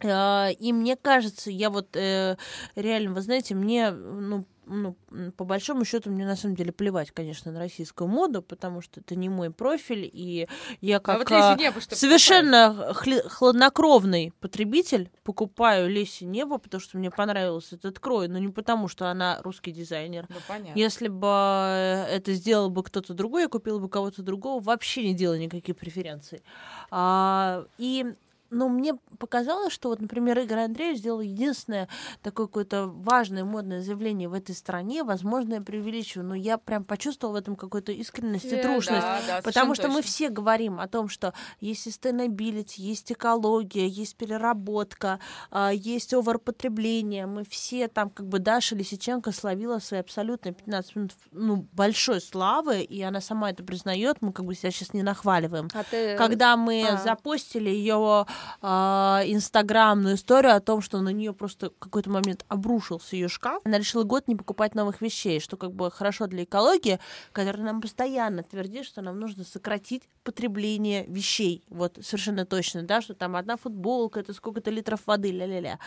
Э, 0.00 0.52
И 0.52 0.72
мне 0.72 0.96
кажется, 0.96 1.50
я 1.50 1.70
вот 1.70 1.96
э, 1.96 2.36
реально, 2.76 3.14
вы 3.14 3.20
знаете, 3.22 3.54
мне, 3.54 3.90
ну, 3.90 4.44
ну, 4.66 4.96
по 5.36 5.44
большому 5.44 5.84
счету, 5.84 6.10
мне 6.10 6.24
на 6.24 6.36
самом 6.36 6.56
деле 6.56 6.72
плевать, 6.72 7.10
конечно, 7.10 7.52
на 7.52 7.58
российскую 7.58 8.08
моду, 8.08 8.40
потому 8.42 8.80
что 8.80 9.00
это 9.00 9.14
не 9.14 9.28
мой 9.28 9.50
профиль, 9.50 10.08
и 10.10 10.48
я 10.80 10.96
А 10.96 11.00
как 11.00 11.18
вот 11.18 11.32
а, 11.32 11.52
Леся 11.54 11.62
Небо, 11.62 11.80
совершенно 11.80 12.92
хли- 12.94 13.28
хладнокровный 13.28 14.32
потребитель 14.40 15.10
покупаю 15.22 15.90
Леси 15.90 16.24
Небо, 16.24 16.56
потому 16.56 16.80
что 16.80 16.96
мне 16.96 17.10
понравился 17.10 17.76
этот 17.76 17.98
крой, 17.98 18.28
но 18.28 18.38
не 18.38 18.48
потому, 18.48 18.88
что 18.88 19.10
она 19.10 19.38
русский 19.42 19.70
дизайнер. 19.70 20.26
Ну, 20.30 20.36
понятно. 20.48 20.78
Если 20.78 21.08
бы 21.08 21.28
э, 21.28 22.06
это 22.16 22.32
сделал 22.32 22.70
бы 22.70 22.82
кто-то 22.82 23.12
другой, 23.12 23.42
я 23.42 23.48
купила 23.48 23.78
бы 23.78 23.90
кого-то 23.90 24.22
другого, 24.22 24.62
вообще 24.62 25.04
не 25.04 25.14
делая 25.14 25.38
никаких 25.38 25.76
преференций. 25.76 26.42
А, 26.90 27.66
и 27.76 28.14
но 28.54 28.68
мне 28.68 28.94
показалось, 29.18 29.72
что 29.72 29.90
вот, 29.90 30.00
например, 30.00 30.38
Игорь 30.38 30.60
Андреев 30.60 30.98
сделал 30.98 31.20
единственное 31.20 31.88
такое 32.22 32.46
какое-то 32.46 32.86
важное 32.86 33.44
модное 33.44 33.82
заявление 33.82 34.28
в 34.28 34.34
этой 34.34 34.54
стране. 34.54 35.04
Возможно, 35.04 35.54
я 35.54 35.60
преувеличиваю, 35.60 36.26
но 36.26 36.34
я 36.34 36.58
прям 36.58 36.84
почувствовала 36.84 37.34
в 37.34 37.38
этом 37.38 37.56
какую-то 37.56 37.92
искренность 37.92 38.44
и 38.46 38.54
Э, 38.54 38.62
трушность. 38.62 39.02
Да, 39.02 39.20
да, 39.26 39.42
Потому 39.42 39.74
что 39.74 39.88
мы 39.88 39.96
точно. 39.96 40.10
все 40.10 40.28
говорим 40.28 40.80
о 40.80 40.88
том, 40.88 41.08
что 41.08 41.34
есть 41.60 41.86
sustainability, 41.86 42.74
есть 42.76 43.12
экология, 43.12 43.86
есть 43.86 44.16
переработка, 44.16 45.20
а, 45.50 45.70
есть 45.72 46.14
оверпотребление. 46.14 47.26
Мы 47.26 47.44
все 47.44 47.88
там, 47.88 48.10
как 48.10 48.26
бы 48.26 48.38
Даша 48.38 48.74
Лисиченко 48.74 49.32
словила 49.32 49.78
свои 49.78 50.00
абсолютно 50.00 50.52
15 50.52 50.96
минут 50.96 51.12
ну, 51.32 51.68
большой 51.72 52.20
славы, 52.20 52.82
и 52.82 53.02
она 53.02 53.20
сама 53.20 53.50
это 53.50 53.62
признает. 53.64 54.18
Мы 54.20 54.32
как 54.32 54.44
бы 54.46 54.54
себя 54.54 54.70
сейчас 54.70 54.92
не 54.92 55.02
нахваливаем. 55.02 55.68
А 55.74 55.84
ты... 55.84 56.16
Когда 56.16 56.56
мы 56.56 56.86
а. 56.86 56.96
запостили 56.98 57.70
ее 57.70 58.26
инстаграмную 58.62 60.16
историю 60.16 60.54
о 60.54 60.60
том, 60.60 60.80
что 60.80 61.00
на 61.00 61.10
нее 61.10 61.32
просто 61.32 61.70
какой-то 61.78 62.10
момент 62.10 62.44
обрушился 62.48 63.16
ее 63.16 63.28
шкаф, 63.28 63.60
она 63.64 63.78
решила 63.78 64.04
год 64.04 64.28
не 64.28 64.36
покупать 64.36 64.74
новых 64.74 65.00
вещей, 65.00 65.40
что 65.40 65.56
как 65.56 65.72
бы 65.72 65.90
хорошо 65.90 66.26
для 66.26 66.44
экологии, 66.44 66.98
которая 67.32 67.62
нам 67.64 67.80
постоянно 67.80 68.42
твердит, 68.42 68.86
что 68.86 69.02
нам 69.02 69.18
нужно 69.18 69.44
сократить 69.44 70.02
потребление 70.22 71.04
вещей. 71.06 71.64
Вот 71.68 71.98
совершенно 72.02 72.46
точно, 72.46 72.82
да, 72.82 73.00
что 73.00 73.14
там 73.14 73.36
одна 73.36 73.56
футболка, 73.56 74.20
это 74.20 74.32
сколько-то 74.32 74.70
литров 74.70 75.06
воды, 75.06 75.30
ля-ля-ля. 75.30 75.78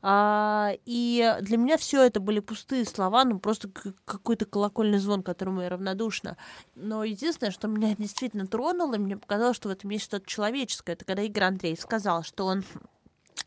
А, 0.00 0.72
и 0.86 1.36
для 1.42 1.56
меня 1.56 1.76
все 1.76 2.02
это 2.02 2.20
были 2.20 2.40
пустые 2.40 2.84
слова, 2.84 3.24
ну 3.24 3.38
просто 3.38 3.70
какой-то 4.04 4.46
колокольный 4.46 4.98
звон, 4.98 5.22
которому 5.22 5.62
я 5.62 5.68
равнодушна. 5.68 6.36
Но 6.74 7.04
единственное, 7.04 7.50
что 7.50 7.68
меня 7.68 7.94
действительно 7.96 8.46
тронуло, 8.46 8.96
мне 8.96 9.16
показалось, 9.16 9.56
что 9.56 9.68
в 9.68 9.72
этом 9.72 9.90
есть 9.90 10.04
что-то 10.04 10.26
человеческое. 10.26 10.92
Это 10.92 11.04
когда 11.04 11.22
Игорь 11.22 11.44
Андрей 11.44 11.76
сказал, 11.92 12.22
что 12.22 12.46
он 12.46 12.64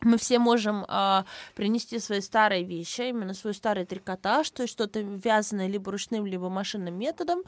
мы 0.01 0.17
все 0.17 0.37
можем 0.37 0.85
а, 0.87 1.25
принести 1.55 1.97
свои 1.99 2.21
старые 2.21 2.63
вещи, 2.63 3.01
а 3.01 3.05
именно 3.05 3.33
свой 3.33 3.55
старый 3.55 3.85
трикотаж, 3.85 4.47
то 4.51 4.61
есть 4.63 4.73
что-то 4.73 4.99
вязаное 4.99 5.67
либо 5.67 5.91
ручным, 5.91 6.27
либо 6.27 6.49
машинным 6.49 6.95
методом, 6.95 7.41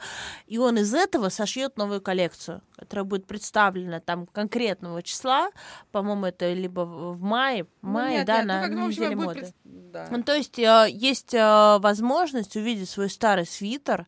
и 0.46 0.58
он 0.58 0.76
из 0.78 0.92
этого 0.92 1.28
сошьет 1.28 1.76
новую 1.76 2.00
коллекцию, 2.00 2.62
которая 2.76 3.04
будет 3.04 3.26
представлена 3.26 4.00
там 4.00 4.26
конкретного 4.26 5.02
числа, 5.04 5.50
по-моему, 5.92 6.26
это 6.26 6.52
либо 6.52 6.80
в 6.80 7.20
мае, 7.20 7.66
Ну, 7.82 7.90
мае, 7.90 8.18
нет, 8.18 8.26
да, 8.26 8.38
нет, 8.38 8.46
ну, 8.46 8.52
на 8.54 8.60
как, 8.62 8.70
ну, 8.72 8.86
общем, 8.86 9.02
неделе 9.02 9.16
моды. 9.16 9.40
пред- 9.40 9.54
да. 9.92 10.08
Ну, 10.10 10.22
то 10.24 10.34
есть 10.34 10.58
э, 10.58 10.86
есть 10.90 11.34
э, 11.34 11.78
возможность 11.78 12.56
увидеть 12.56 12.88
свой 12.90 13.08
старый 13.10 13.46
свитер, 13.46 14.06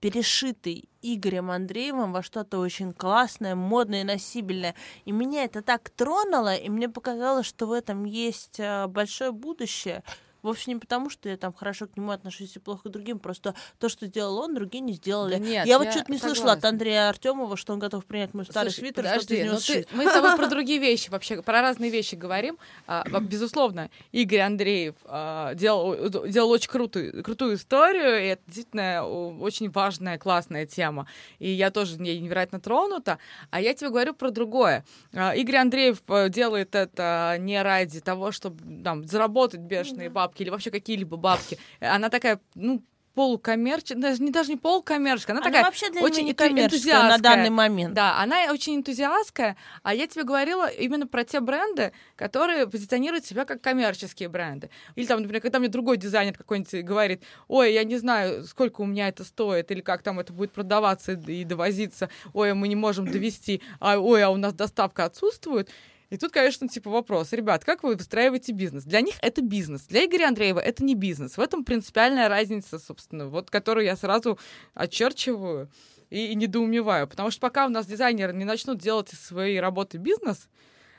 перешитый 0.00 0.88
Игорем 1.02 1.50
Андреевым 1.50 2.12
во 2.12 2.22
что-то 2.22 2.58
очень 2.58 2.92
классное, 2.92 3.54
модное, 3.54 4.04
носибельное. 4.04 4.74
И 5.04 5.12
меня 5.12 5.44
это 5.44 5.62
так 5.62 5.90
тронуло, 5.90 6.54
и 6.54 6.68
мне 6.68 6.88
показалось, 6.88 7.46
что 7.46 7.66
в 7.66 7.72
этом 7.72 8.04
есть 8.04 8.58
э, 8.58 8.86
большое 8.86 9.32
будущее. 9.32 10.02
Вовсе 10.42 10.72
не 10.72 10.78
потому, 10.80 11.10
что 11.10 11.28
я 11.28 11.36
там 11.36 11.52
хорошо 11.52 11.86
к 11.86 11.96
нему 11.96 12.10
отношусь 12.12 12.56
и 12.56 12.58
плохо 12.58 12.88
к 12.88 12.92
другим, 12.92 13.18
просто 13.18 13.54
то, 13.78 13.88
что 13.88 14.06
сделал 14.06 14.38
он, 14.38 14.54
другие 14.54 14.80
не 14.80 14.92
сделали. 14.94 15.34
Да 15.34 15.38
нет, 15.38 15.66
я 15.66 15.78
вот 15.78 15.90
что-то 15.90 16.10
не 16.12 16.18
слышала 16.18 16.52
от 16.52 16.58
согласна. 16.58 16.68
Андрея 16.70 17.08
Артемова, 17.08 17.56
что 17.56 17.72
он 17.72 17.78
готов 17.78 18.04
принять 18.06 18.34
мой 18.34 18.44
старый 18.44 18.70
Слушай, 18.70 18.80
свитер, 18.86 19.04
подожди, 19.04 19.34
из 19.34 19.40
него 19.44 19.52
ну 19.54 19.58
ты- 19.58 19.64
сшить. 19.64 19.88
мы 19.92 20.08
с 20.08 20.12
тобой 20.12 20.36
про 20.36 20.46
другие 20.50 20.78
вещи 20.78 21.10
вообще, 21.10 21.42
про 21.42 21.60
разные 21.62 21.90
вещи 21.90 22.14
говорим. 22.14 22.58
А, 22.86 23.04
безусловно, 23.20 23.90
Игорь 24.12 24.40
Андреев 24.40 24.94
а, 25.04 25.54
делал, 25.54 26.08
делал 26.28 26.50
очень 26.50 26.70
крутую, 26.70 27.22
крутую 27.24 27.56
историю, 27.56 28.22
и 28.22 28.26
это 28.28 28.42
действительно 28.46 29.06
очень 29.06 29.70
важная, 29.70 30.18
классная 30.18 30.66
тема. 30.66 31.06
И 31.38 31.50
я 31.50 31.70
тоже 31.70 31.98
не- 32.00 32.18
невероятно 32.18 32.60
тронута. 32.60 33.18
А 33.50 33.60
я 33.60 33.74
тебе 33.74 33.90
говорю 33.90 34.14
про 34.14 34.30
другое. 34.30 34.84
А, 35.14 35.34
Игорь 35.34 35.56
Андреев 35.56 35.98
э, 36.08 36.28
делает 36.28 36.74
это 36.74 37.36
не 37.40 37.60
ради 37.62 38.00
того, 38.00 38.30
чтобы 38.32 38.82
там, 38.84 39.04
заработать 39.06 39.60
бешеные 39.60 40.08
бабки 40.10 40.29
или 40.38 40.50
вообще 40.50 40.70
какие-либо 40.70 41.16
бабки. 41.16 41.58
Она 41.80 42.08
такая, 42.10 42.40
ну, 42.54 42.82
полукоммерческая, 43.12 43.98
даже 44.00 44.22
не, 44.22 44.30
даже 44.30 44.50
не 44.50 44.56
полукоммерческая, 44.56 45.34
она, 45.36 45.44
Она 45.44 45.50
такая 45.50 45.64
вообще 45.64 45.90
для 45.90 46.00
очень 46.00 46.18
меня 46.18 46.26
не 46.26 46.30
энту- 46.32 46.36
коммерческая 46.48 46.94
на 46.94 47.00
энтузиастская. 47.08 47.18
данный 47.36 47.50
момент. 47.50 47.92
Да, 47.94 48.18
она 48.18 48.36
очень 48.52 48.76
энтузиастская, 48.76 49.56
а 49.82 49.94
я 49.94 50.06
тебе 50.06 50.22
говорила 50.22 50.68
именно 50.68 51.08
про 51.08 51.24
те 51.24 51.40
бренды, 51.40 51.92
которые 52.16 52.68
позиционируют 52.68 53.26
себя 53.26 53.44
как 53.44 53.60
коммерческие 53.60 54.28
бренды. 54.28 54.70
Или 54.94 55.06
там, 55.06 55.20
например, 55.20 55.42
когда 55.42 55.58
мне 55.58 55.68
другой 55.68 55.96
дизайнер 55.96 56.34
какой-нибудь 56.36 56.84
говорит, 56.84 57.22
ой, 57.48 57.72
я 57.74 57.82
не 57.84 57.98
знаю, 57.98 58.44
сколько 58.44 58.80
у 58.82 58.86
меня 58.86 59.08
это 59.08 59.24
стоит, 59.24 59.70
или 59.72 59.80
как 59.80 60.02
там 60.02 60.20
это 60.20 60.32
будет 60.32 60.52
продаваться 60.52 61.12
и 61.12 61.44
довозиться, 61.44 62.10
ой, 62.32 62.54
мы 62.54 62.68
не 62.68 62.76
можем 62.76 63.10
довести, 63.10 63.60
а, 63.80 63.98
ой, 63.98 64.22
а 64.22 64.30
у 64.30 64.36
нас 64.36 64.54
доставка 64.54 65.04
отсутствует. 65.04 65.68
И 66.10 66.16
тут, 66.16 66.32
конечно, 66.32 66.68
типа 66.68 66.90
вопрос, 66.90 67.32
ребят, 67.32 67.64
как 67.64 67.84
вы 67.84 67.94
выстраиваете 67.94 68.52
бизнес? 68.52 68.84
Для 68.84 69.00
них 69.00 69.14
это 69.22 69.42
бизнес, 69.42 69.82
для 69.82 70.04
Игоря 70.04 70.28
Андреева 70.28 70.58
это 70.58 70.84
не 70.84 70.96
бизнес. 70.96 71.36
В 71.36 71.40
этом 71.40 71.64
принципиальная 71.64 72.28
разница, 72.28 72.80
собственно, 72.80 73.28
вот 73.28 73.48
которую 73.48 73.86
я 73.86 73.96
сразу 73.96 74.38
очерчиваю 74.74 75.70
и, 76.10 76.32
и 76.32 76.34
недоумеваю. 76.34 77.06
Потому 77.06 77.30
что 77.30 77.40
пока 77.40 77.66
у 77.66 77.68
нас 77.68 77.86
дизайнеры 77.86 78.32
не 78.32 78.44
начнут 78.44 78.78
делать 78.78 79.12
из 79.12 79.20
своей 79.20 79.60
работы 79.60 79.98
бизнес, 79.98 80.48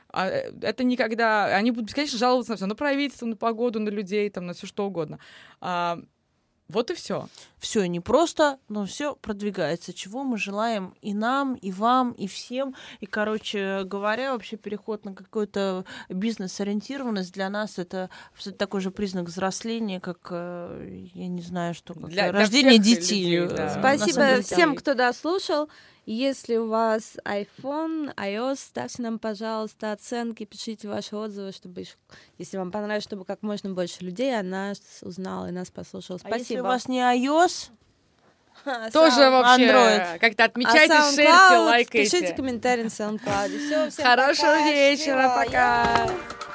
а, 0.08 0.28
э, 0.28 0.50
это 0.62 0.82
никогда... 0.82 1.56
Они 1.56 1.70
будут 1.70 1.88
бесконечно 1.88 2.18
жаловаться 2.18 2.52
на 2.52 2.56
все, 2.56 2.66
на 2.66 2.74
правительство, 2.74 3.26
на 3.26 3.36
погоду, 3.36 3.80
на 3.80 3.90
людей, 3.90 4.30
там, 4.30 4.46
на 4.46 4.54
все 4.54 4.66
что 4.66 4.86
угодно. 4.86 5.18
А, 5.60 6.00
вот 6.72 6.90
и 6.90 6.94
все. 6.94 7.28
все 7.58 7.84
не 7.86 8.00
просто, 8.00 8.58
но 8.68 8.84
все 8.86 9.14
продвигается, 9.14 9.92
чего 9.92 10.24
мы 10.24 10.36
желаем 10.38 10.94
и 11.00 11.14
нам, 11.14 11.54
и 11.54 11.70
вам, 11.70 12.12
и 12.12 12.26
всем. 12.26 12.74
И, 13.00 13.06
короче 13.06 13.84
говоря, 13.84 14.32
вообще 14.32 14.56
переход 14.56 15.04
на 15.04 15.14
какую-то 15.14 15.84
бизнес-ориентированность 16.08 17.32
для 17.32 17.48
нас 17.50 17.78
это 17.78 18.10
такой 18.58 18.80
же 18.80 18.90
признак 18.90 19.26
взросления, 19.26 20.00
как, 20.00 20.28
э, 20.30 21.06
я 21.14 21.28
не 21.28 21.42
знаю, 21.42 21.74
что, 21.74 21.94
как 21.94 22.08
Для- 22.08 22.30
для 22.30 22.40
рождение 22.40 22.80
всех 22.80 22.84
детей. 23.00 23.36
людей, 23.36 23.56
да. 23.56 23.78
Спасибо 23.78 24.42
всем, 24.42 24.74
кто 24.74 24.94
дослушал. 24.94 25.68
Если 26.04 26.56
у 26.56 26.66
вас 26.66 27.16
iPhone, 27.24 28.12
iOS, 28.16 28.56
ставьте 28.56 29.02
нам, 29.02 29.20
пожалуйста, 29.20 29.92
оценки, 29.92 30.44
пишите 30.44 30.88
ваши 30.88 31.14
отзывы, 31.14 31.52
чтобы, 31.52 31.84
если 32.38 32.56
вам 32.56 32.72
понравилось, 32.72 33.04
чтобы 33.04 33.24
как 33.24 33.42
можно 33.42 33.70
больше 33.70 34.02
людей 34.04 34.36
о 34.36 34.42
нас 34.42 34.80
узнало 35.02 35.46
и 35.48 35.52
нас 35.52 35.70
послушало. 35.70 36.18
А 36.24 36.28
если 36.30 36.44
Спасибо. 36.44 36.60
у 36.62 36.66
вас 36.66 36.88
не 36.88 36.98
iOS, 37.00 37.70
Ха, 38.64 38.90
Тоже 38.92 39.30
вообще 39.30 39.68
Android. 39.68 40.18
как-то 40.18 40.44
а 40.44 40.46
отмечайте, 40.46 40.94
SoundCloud, 40.94 41.14
шерьте, 41.14 41.56
лайкайте. 41.56 42.10
Пишите 42.10 42.34
комментарии 42.34 42.82
на 42.82 42.88
SoundCloud. 42.88 43.90
Всем 43.90 44.04
Хорошего 44.04 44.52
пока, 44.52 44.70
вечера, 44.72 45.22
счастливо. 45.22 45.44
пока. 45.44 46.51